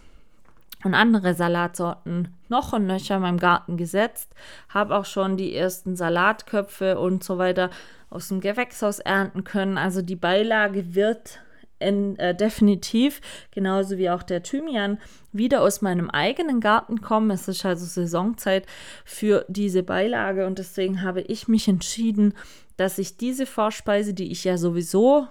[0.84, 4.32] und andere Salatsorten noch und nöcher in meinem Garten gesetzt.
[4.68, 7.70] Habe auch schon die ersten Salatköpfe und so weiter
[8.10, 9.78] aus dem Gewächshaus ernten können.
[9.78, 11.40] Also die Beilage wird
[11.80, 13.20] in, äh, definitiv,
[13.50, 14.98] genauso wie auch der Thymian,
[15.32, 17.30] wieder aus meinem eigenen Garten kommen.
[17.30, 18.66] Es ist also Saisonzeit
[19.04, 22.34] für diese Beilage und deswegen habe ich mich entschieden,
[22.76, 25.28] dass ich diese Vorspeise, die ich ja sowieso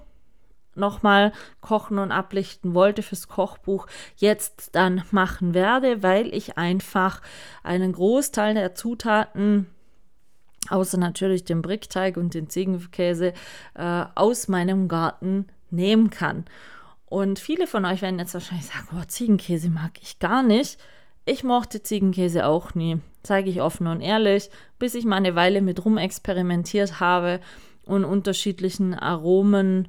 [0.75, 1.31] nochmal
[1.61, 7.21] kochen und ablichten wollte fürs Kochbuch, jetzt dann machen werde, weil ich einfach
[7.63, 9.67] einen Großteil der Zutaten
[10.69, 13.33] außer natürlich dem Brickteig und den Ziegenkäse
[13.75, 16.45] äh, aus meinem Garten nehmen kann.
[17.05, 20.79] Und viele von euch werden jetzt wahrscheinlich sagen, oh, Ziegenkäse mag ich gar nicht.
[21.25, 25.61] Ich mochte Ziegenkäse auch nie, zeige ich offen und ehrlich, bis ich mal eine Weile
[25.61, 27.39] mit rumexperimentiert habe
[27.85, 29.87] und unterschiedlichen Aromen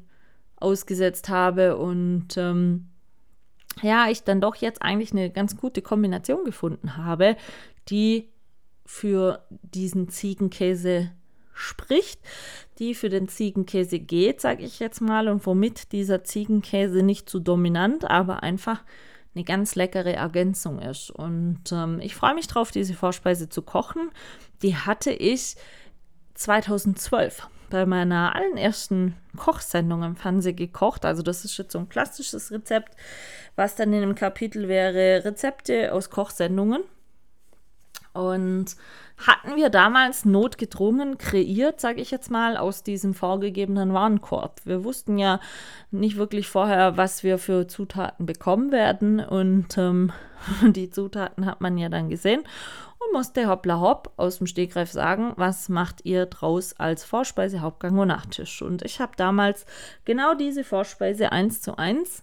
[0.64, 2.88] ausgesetzt habe und ähm,
[3.82, 7.36] ja, ich dann doch jetzt eigentlich eine ganz gute Kombination gefunden habe,
[7.88, 8.30] die
[8.86, 11.10] für diesen Ziegenkäse
[11.52, 12.20] spricht,
[12.78, 17.40] die für den Ziegenkäse geht, sage ich jetzt mal, und womit dieser Ziegenkäse nicht zu
[17.40, 18.82] dominant, aber einfach
[19.34, 21.10] eine ganz leckere Ergänzung ist.
[21.10, 24.10] Und ähm, ich freue mich drauf, diese Vorspeise zu kochen.
[24.62, 25.56] Die hatte ich
[26.34, 31.04] 2012 bei meiner allerersten Kochsendung im Fernsehen gekocht.
[31.04, 32.94] Also das ist jetzt so ein klassisches Rezept,
[33.56, 36.84] was dann in einem Kapitel wäre Rezepte aus Kochsendungen.
[38.12, 38.76] Und
[39.18, 44.60] hatten wir damals notgedrungen kreiert, sage ich jetzt mal, aus diesem vorgegebenen Warenkorb.
[44.64, 45.40] Wir wussten ja
[45.90, 50.12] nicht wirklich vorher, was wir für Zutaten bekommen werden und ähm,
[50.62, 52.44] die Zutaten hat man ja dann gesehen
[53.06, 57.98] und musste hoppla hopp aus dem Stegreif sagen, was macht ihr draus als Vorspeise, Hauptgang
[57.98, 58.62] und Nachtisch.
[58.62, 59.66] Und ich habe damals
[60.04, 62.22] genau diese Vorspeise eins zu eins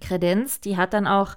[0.00, 0.64] kredenzt.
[0.64, 1.36] Die hat dann auch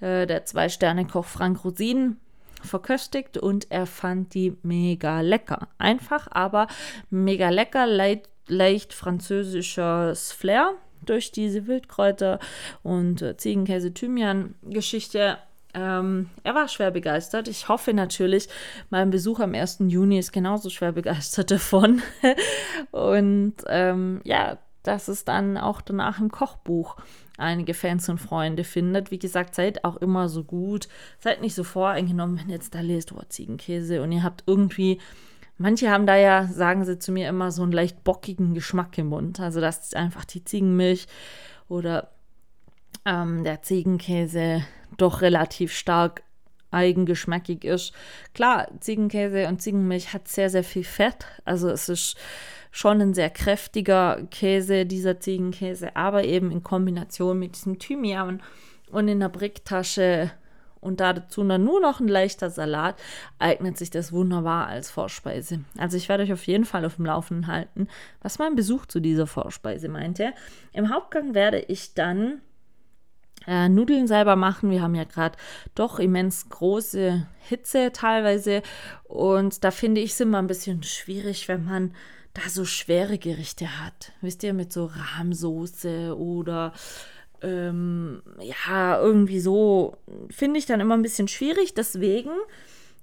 [0.00, 2.18] äh, der Zwei-Sterne-Koch Frank Rosin
[2.62, 5.68] verköstigt und er fand die mega lecker.
[5.78, 6.66] Einfach, aber
[7.10, 10.72] mega lecker, leicht, leicht französisches Flair
[11.04, 12.38] durch diese Wildkräuter
[12.82, 15.38] und äh, Ziegenkäse-Thymian-Geschichte.
[15.74, 17.48] Ähm, er war schwer begeistert.
[17.48, 18.48] Ich hoffe natürlich,
[18.90, 19.78] mein Besuch am 1.
[19.88, 22.02] Juni ist genauso schwer begeistert davon.
[22.92, 26.96] und ähm, ja, dass es dann auch danach im Kochbuch
[27.38, 29.10] einige Fans und Freunde findet.
[29.10, 30.88] Wie gesagt, seid auch immer so gut.
[31.18, 35.00] Seid nicht so voreingenommen, wenn ihr jetzt da lest, oh, Ziegenkäse und ihr habt irgendwie,
[35.58, 39.08] manche haben da ja, sagen sie zu mir immer, so einen leicht bockigen Geschmack im
[39.08, 39.40] Mund.
[39.40, 41.06] Also, dass einfach die Ziegenmilch
[41.68, 42.13] oder
[43.04, 44.64] ähm, der Ziegenkäse
[44.96, 46.22] doch relativ stark
[46.70, 47.92] eigengeschmackig ist.
[48.34, 51.26] Klar, Ziegenkäse und Ziegenmilch hat sehr, sehr viel Fett.
[51.44, 52.16] Also es ist
[52.70, 58.42] schon ein sehr kräftiger Käse, dieser Ziegenkäse, aber eben in Kombination mit diesem Thymian
[58.90, 60.32] und in der Bricktasche
[60.80, 62.96] und dazu dann nur noch ein leichter Salat,
[63.38, 65.60] eignet sich das wunderbar als Vorspeise.
[65.78, 67.88] Also ich werde euch auf jeden Fall auf dem Laufenden halten,
[68.20, 70.34] was mein Besuch zu dieser Vorspeise meinte.
[70.72, 72.42] Im Hauptgang werde ich dann
[73.46, 74.70] äh, Nudeln selber machen.
[74.70, 75.36] Wir haben ja gerade
[75.74, 78.62] doch immens große Hitze teilweise
[79.04, 81.94] und da finde ich es immer ein bisschen schwierig, wenn man
[82.34, 84.12] da so schwere Gerichte hat.
[84.20, 86.72] Wisst ihr, mit so Rahmsoße oder
[87.42, 89.96] ähm, ja, irgendwie so,
[90.30, 91.74] finde ich dann immer ein bisschen schwierig.
[91.74, 92.30] Deswegen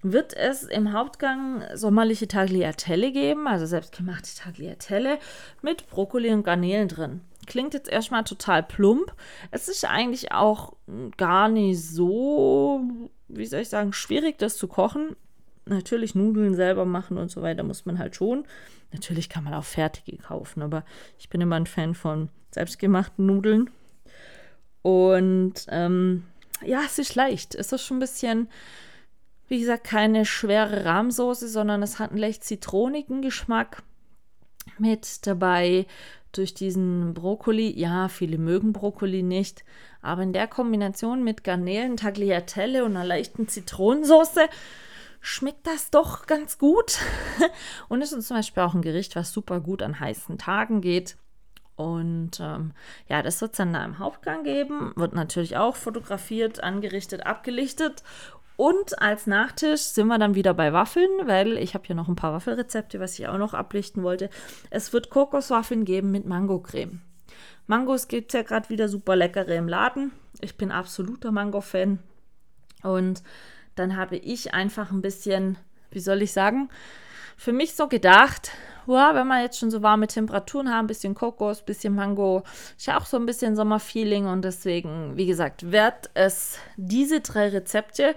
[0.02, 5.20] wird es im Hauptgang sommerliche Tagliatelle geben, also selbstgemachte Tagliatelle
[5.62, 7.22] mit Brokkoli und Garnelen drin.
[7.48, 9.14] Klingt jetzt erstmal total plump.
[9.50, 10.74] Es ist eigentlich auch
[11.18, 12.82] gar nicht so,
[13.28, 15.16] wie soll ich sagen, schwierig, das zu kochen.
[15.66, 18.46] Natürlich Nudeln selber machen und so weiter muss man halt schon.
[18.92, 20.84] Natürlich kann man auch fertige kaufen, aber
[21.18, 23.70] ich bin immer ein Fan von selbstgemachten Nudeln.
[24.82, 26.24] Und ähm,
[26.64, 27.56] ja, es ist leicht.
[27.56, 28.50] Es ist schon ein bisschen,
[29.48, 33.84] wie gesagt, keine schwere Rahmsoße, sondern es hat einen leicht zitronigen Geschmack
[34.78, 35.86] mit dabei
[36.32, 37.78] durch diesen Brokkoli.
[37.80, 39.64] Ja, viele mögen Brokkoli nicht,
[40.02, 44.48] aber in der Kombination mit Garnelen, Tagliatelle und einer leichten Zitronensoße
[45.22, 46.98] schmeckt das doch ganz gut.
[47.88, 51.16] Und ist zum Beispiel auch ein Gericht, was super gut an heißen Tagen geht.
[51.76, 52.74] Und ähm,
[53.08, 54.92] ja, das wird es dann da im Hauptgang geben.
[54.96, 58.04] Wird natürlich auch fotografiert, angerichtet, abgelichtet.
[58.62, 62.16] Und als Nachtisch sind wir dann wieder bei Waffeln, weil ich habe hier noch ein
[62.16, 64.30] paar Waffelrezepte, was ich auch noch ablichten wollte.
[64.70, 67.02] Es wird Kokoswaffeln geben mit Mangocreme.
[67.66, 70.12] Mangos gibt es ja gerade wieder super leckere im Laden.
[70.42, 71.98] Ich bin absoluter Mango-Fan.
[72.84, 73.24] Und
[73.74, 75.58] dann habe ich einfach ein bisschen,
[75.90, 76.70] wie soll ich sagen,
[77.38, 78.52] für mich so gedacht,
[78.86, 82.44] wow, wenn wir jetzt schon so warme Temperaturen haben, bisschen Kokos, bisschen Mango,
[82.78, 87.50] ist ja auch so ein bisschen Sommerfeeling und deswegen, wie gesagt, wird es diese drei
[87.50, 88.16] Rezepte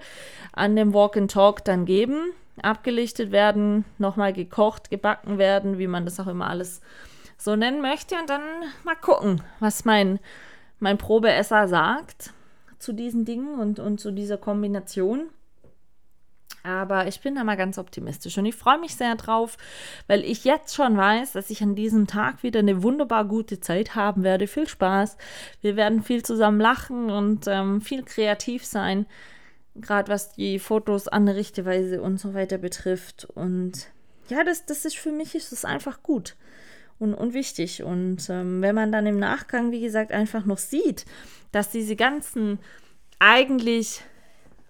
[0.53, 6.05] an dem Walk and Talk dann geben, abgelichtet werden, nochmal gekocht, gebacken werden, wie man
[6.05, 6.81] das auch immer alles
[7.37, 8.41] so nennen möchte und dann
[8.83, 10.19] mal gucken, was mein,
[10.79, 12.31] mein Probeesser sagt
[12.79, 15.29] zu diesen Dingen und, und zu dieser Kombination.
[16.65, 19.55] Aber ich bin da mal ganz optimistisch und ich freue mich sehr drauf,
[20.07, 23.93] weil ich jetzt schon weiß, dass ich an diesem Tag wieder eine wunderbar gute Zeit
[23.93, 24.47] haben werde.
[24.47, 25.17] Viel Spaß.
[25.61, 29.05] Wir werden viel zusammen lachen und ähm, viel kreativ sein,
[29.75, 33.25] gerade was die Fotos, Anrichteweise und so weiter betrifft.
[33.35, 33.87] Und
[34.29, 36.35] ja, das, das ist für mich ist es einfach gut
[36.97, 37.83] und, und wichtig.
[37.83, 41.05] Und ähm, wenn man dann im Nachgang, wie gesagt, einfach noch sieht,
[41.51, 42.57] dass diese ganzen
[43.19, 44.01] eigentlich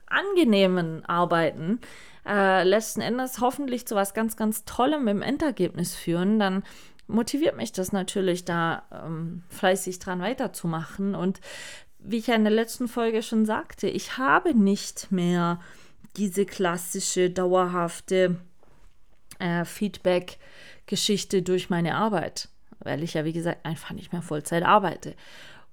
[0.07, 1.79] angenehmen Arbeiten
[2.25, 6.63] äh, letzten Endes hoffentlich zu was ganz, ganz Tollem im Endergebnis führen, dann
[7.07, 11.13] motiviert mich das natürlich, da ähm, fleißig dran weiterzumachen.
[11.13, 11.39] Und
[11.99, 15.59] wie ich ja in der letzten Folge schon sagte, ich habe nicht mehr
[16.17, 18.37] diese klassische, dauerhafte
[19.39, 22.49] äh, Feedback-Geschichte durch meine Arbeit,
[22.79, 25.15] weil ich ja, wie gesagt, einfach nicht mehr Vollzeit arbeite.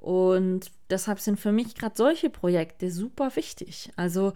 [0.02, 3.90] Und deshalb sind für mich gerade solche Projekte super wichtig.
[3.94, 4.32] Also,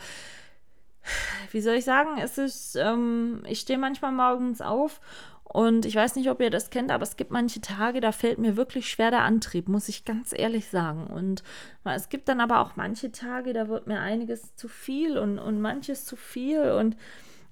[1.50, 5.00] wie soll ich sagen, es ist, ähm, ich stehe manchmal morgens auf
[5.42, 8.38] und ich weiß nicht, ob ihr das kennt, aber es gibt manche Tage, da fällt
[8.38, 11.08] mir wirklich schwer der Antrieb, muss ich ganz ehrlich sagen.
[11.08, 11.42] Und
[11.84, 15.60] es gibt dann aber auch manche Tage, da wird mir einiges zu viel und, und
[15.60, 16.96] manches zu viel und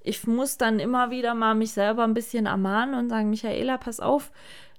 [0.07, 4.01] ich muss dann immer wieder mal mich selber ein bisschen ermahnen und sagen, Michaela, pass
[4.01, 4.31] auf,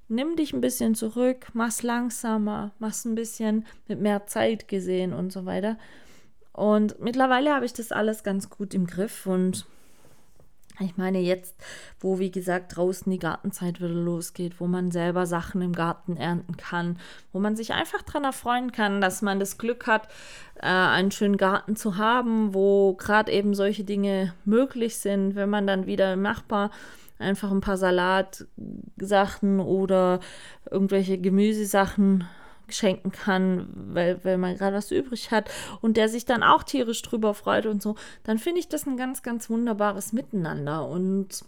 [0.08, 5.32] nimm dich ein bisschen zurück, mach's langsamer, mach's ein bisschen mit mehr Zeit gesehen und
[5.32, 5.78] so weiter.
[6.51, 9.66] Und mittlerweile habe ich das alles ganz gut im Griff und
[10.80, 11.56] Ich meine jetzt,
[12.00, 16.58] wo wie gesagt draußen die Gartenzeit wieder losgeht, wo man selber Sachen im Garten ernten
[16.58, 17.00] kann,
[17.32, 20.10] wo man sich einfach daran erfreuen kann, dass man das Glück hat,
[20.56, 25.66] äh, einen schönen Garten zu haben, wo gerade eben solche Dinge möglich sind, wenn man
[25.66, 26.72] dann wieder im Nachbar
[27.20, 30.20] einfach ein paar Salatsachen oder
[30.70, 32.26] irgendwelche Gemüsesachen
[32.70, 35.49] schenken kann, weil, weil man gerade was übrig hat
[35.82, 38.97] und der sich dann auch tierisch drüber freut und so, dann finde ich das ein
[38.97, 40.88] ganz, ganz wunderbares Miteinander.
[40.88, 41.45] Und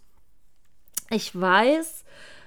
[1.10, 2.04] ich weiß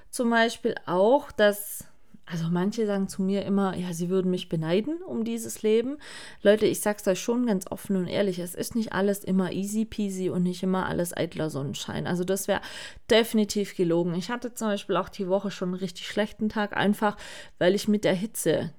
[0.09, 1.85] zum Beispiel auch, dass
[2.31, 5.97] also manche sagen zu mir immer, ja, sie würden mich beneiden um dieses Leben.
[6.41, 9.85] Leute, ich sag's euch schon ganz offen und ehrlich, es ist nicht alles immer easy
[9.85, 12.07] peasy und nicht immer alles eitler Sonnenschein.
[12.07, 12.61] Also das wäre
[13.09, 14.13] definitiv gelogen.
[14.15, 17.17] Ich hatte zum Beispiel auch die Woche schon einen richtig schlechten Tag, einfach
[17.59, 18.71] weil ich mit der Hitze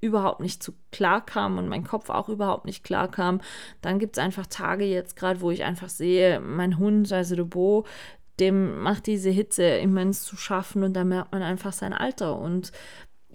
[0.00, 3.40] überhaupt nicht zu klar kam und mein Kopf auch überhaupt nicht klar kam.
[3.82, 7.44] Dann gibt es einfach Tage jetzt gerade, wo ich einfach sehe, mein Hund, also der
[7.44, 7.84] Bo,
[8.40, 12.38] dem macht diese Hitze immens zu schaffen und da merkt man einfach sein Alter.
[12.38, 12.72] Und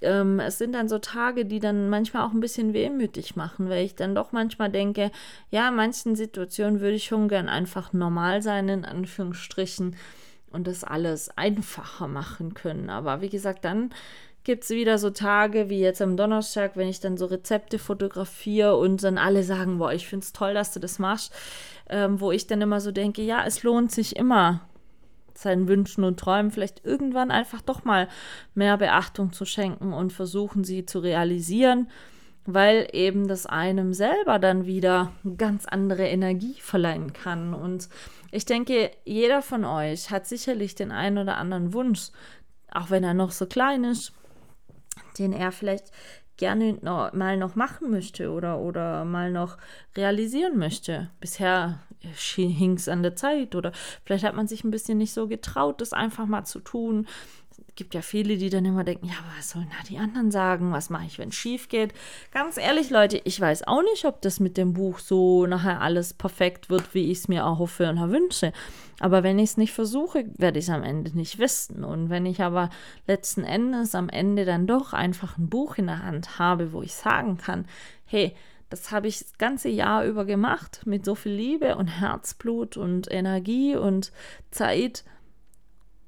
[0.01, 3.85] ähm, es sind dann so Tage, die dann manchmal auch ein bisschen wehmütig machen, weil
[3.85, 5.11] ich dann doch manchmal denke,
[5.51, 9.95] ja, in manchen Situationen würde ich schon gern einfach normal sein, in Anführungsstrichen,
[10.55, 12.89] und das alles einfacher machen können.
[12.89, 13.91] Aber wie gesagt, dann
[14.45, 18.77] gibt es wieder so Tage wie jetzt am Donnerstag, wenn ich dann so Rezepte fotografiere
[18.77, 21.33] und dann alle sagen, boah, ich finde es toll, dass du das machst,
[21.89, 24.61] ähm, wo ich dann immer so denke, ja, es lohnt sich immer,
[25.37, 28.07] seinen Wünschen und Träumen vielleicht irgendwann einfach doch mal
[28.53, 31.89] mehr Beachtung zu schenken und versuchen, sie zu realisieren,
[32.45, 37.53] weil eben das einem selber dann wieder ganz andere Energie verleihen kann.
[37.53, 37.89] Und
[38.31, 42.11] ich denke, jeder von euch hat sicherlich den einen oder anderen Wunsch,
[42.71, 44.13] auch wenn er noch so klein ist,
[45.17, 45.91] den er vielleicht
[46.37, 49.57] gerne noch, mal noch machen möchte oder, oder mal noch
[49.95, 51.09] realisieren möchte.
[51.19, 51.79] Bisher
[52.13, 53.71] hing es an der Zeit oder
[54.03, 57.07] vielleicht hat man sich ein bisschen nicht so getraut, das einfach mal zu tun.
[57.67, 60.71] Es gibt ja viele, die dann immer denken, ja, was sollen da die anderen sagen?
[60.71, 61.93] Was mache ich, wenn es schief geht?
[62.31, 66.13] Ganz ehrlich, Leute, ich weiß auch nicht, ob das mit dem Buch so nachher alles
[66.13, 68.53] perfekt wird, wie ich es mir auch hoffe und wünsche.
[68.99, 71.83] Aber wenn ich es nicht versuche, werde ich es am Ende nicht wissen.
[71.83, 72.69] Und wenn ich aber
[73.07, 76.93] letzten Endes am Ende dann doch einfach ein Buch in der Hand habe, wo ich
[76.93, 77.65] sagen kann,
[78.05, 78.33] hey,
[78.75, 83.11] das habe ich das ganze Jahr über gemacht mit so viel Liebe und Herzblut und
[83.11, 84.11] Energie und
[84.51, 85.03] Zeit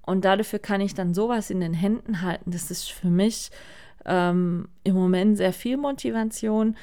[0.08, 2.52] und dafür kann ich dann sowas in den Händen halten.
[2.52, 3.52] Das ist für mich
[4.06, 6.78] ähm, im Moment sehr viel Motivation.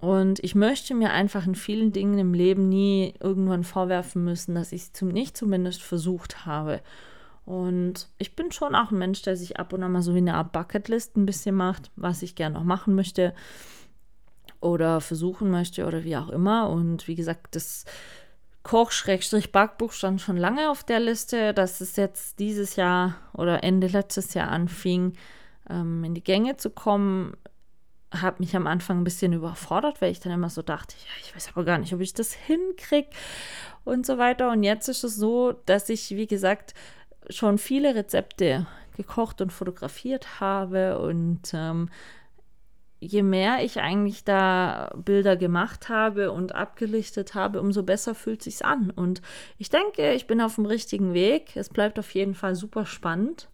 [0.00, 4.72] Und ich möchte mir einfach in vielen Dingen im Leben nie irgendwann vorwerfen müssen, dass
[4.72, 6.80] ich es zum, nicht zumindest versucht habe.
[7.44, 10.18] Und ich bin schon auch ein Mensch, der sich ab und an mal so wie
[10.18, 13.34] eine Art Bucketlist ein bisschen macht, was ich gerne noch machen möchte
[14.60, 16.68] oder versuchen möchte oder wie auch immer.
[16.68, 17.84] Und wie gesagt, das
[18.62, 24.34] Koch-Backbuch stand schon lange auf der Liste, dass es jetzt dieses Jahr oder Ende letztes
[24.34, 25.14] Jahr anfing,
[25.68, 27.36] ähm, in die Gänge zu kommen,
[28.10, 31.34] hat mich am Anfang ein bisschen überfordert, weil ich dann immer so dachte, ja, ich
[31.34, 33.10] weiß aber gar nicht, ob ich das hinkriege
[33.84, 34.50] und so weiter.
[34.50, 36.74] Und jetzt ist es so, dass ich, wie gesagt,
[37.28, 41.88] schon viele Rezepte gekocht und fotografiert habe und ähm,
[43.00, 48.62] je mehr ich eigentlich da Bilder gemacht habe und abgelichtet habe, umso besser fühlt sich's
[48.62, 48.90] an.
[48.90, 49.22] Und
[49.58, 51.56] ich denke, ich bin auf dem richtigen Weg.
[51.56, 53.48] Es bleibt auf jeden Fall super spannend.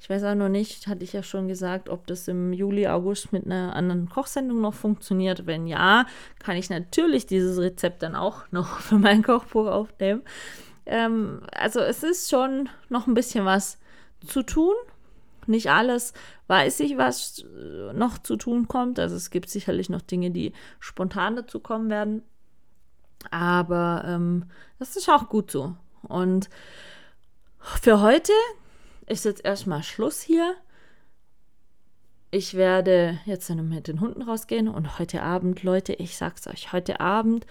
[0.00, 3.32] Ich weiß auch noch nicht, hatte ich ja schon gesagt, ob das im Juli, August
[3.32, 5.46] mit einer anderen Kochsendung noch funktioniert.
[5.46, 6.06] Wenn ja,
[6.40, 10.22] kann ich natürlich dieses Rezept dann auch noch für mein Kochbuch aufnehmen.
[10.86, 13.78] Ähm, also es ist schon noch ein bisschen was
[14.26, 14.74] zu tun
[15.46, 16.12] nicht alles
[16.52, 18.98] weiß ich, was äh, noch zu tun kommt.
[18.98, 22.22] Also es gibt sicherlich noch Dinge, die spontan dazu kommen werden.
[23.30, 24.44] Aber ähm,
[24.78, 25.74] das ist auch gut so.
[26.02, 26.50] Und
[27.58, 28.34] für heute
[29.06, 30.54] ist jetzt erstmal Schluss hier.
[32.30, 37.00] Ich werde jetzt mit den Hunden rausgehen und heute Abend, Leute, ich sag's euch, heute
[37.00, 37.46] Abend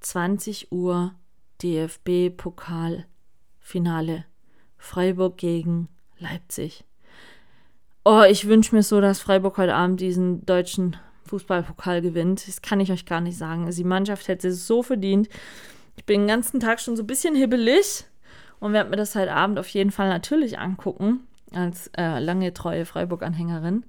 [0.00, 1.16] 20 Uhr
[1.62, 4.24] DFB-Pokalfinale
[4.76, 5.88] Freiburg gegen
[6.18, 6.84] Leipzig.
[8.08, 12.46] Oh, ich wünsche mir so, dass Freiburg heute Abend diesen deutschen Fußballpokal gewinnt.
[12.46, 13.64] Das kann ich euch gar nicht sagen.
[13.64, 15.28] Also die Mannschaft hätte es so verdient.
[15.96, 18.04] Ich bin den ganzen Tag schon so ein bisschen hibbelig
[18.60, 22.84] und werde mir das heute Abend auf jeden Fall natürlich angucken, als äh, lange treue
[22.84, 23.84] Freiburg-Anhängerin.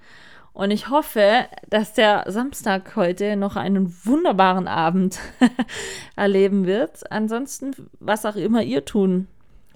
[0.51, 5.19] Und ich hoffe, dass der Samstag heute noch einen wunderbaren Abend
[6.15, 7.11] erleben wird.
[7.11, 9.27] Ansonsten, was auch immer ihr tun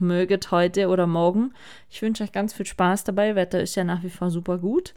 [0.02, 1.54] möget heute oder morgen.
[1.90, 3.36] Ich wünsche euch ganz viel Spaß dabei.
[3.36, 4.94] Wetter ist ja nach wie vor super gut.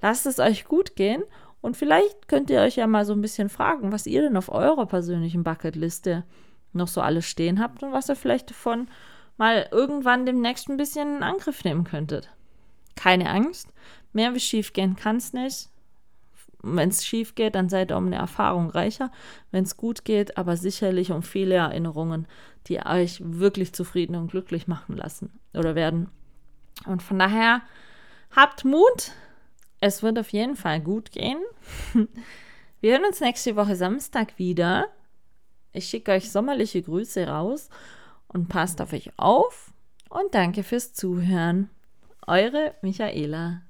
[0.00, 1.22] Lasst es euch gut gehen
[1.60, 4.50] und vielleicht könnt ihr euch ja mal so ein bisschen fragen, was ihr denn auf
[4.50, 6.24] eurer persönlichen Bucketliste
[6.72, 8.88] noch so alles stehen habt und was ihr vielleicht davon
[9.36, 12.30] mal irgendwann demnächst ein bisschen in Angriff nehmen könntet.
[12.96, 13.68] Keine Angst,
[14.12, 15.68] mehr wie schief gehen kann es nicht.
[16.62, 19.10] Wenn es schief geht, dann seid ihr um eine Erfahrung reicher.
[19.50, 22.26] Wenn es gut geht, aber sicherlich um viele Erinnerungen,
[22.68, 26.08] die euch wirklich zufrieden und glücklich machen lassen oder werden.
[26.86, 27.62] Und von daher
[28.30, 29.12] habt Mut.
[29.80, 31.38] Es wird auf jeden Fall gut gehen.
[32.80, 34.86] Wir hören uns nächste Woche Samstag wieder.
[35.72, 37.68] Ich schicke euch sommerliche Grüße raus
[38.28, 39.72] und passt auf euch auf.
[40.08, 41.70] Und danke fürs Zuhören.
[42.26, 43.62] Eure Michaela.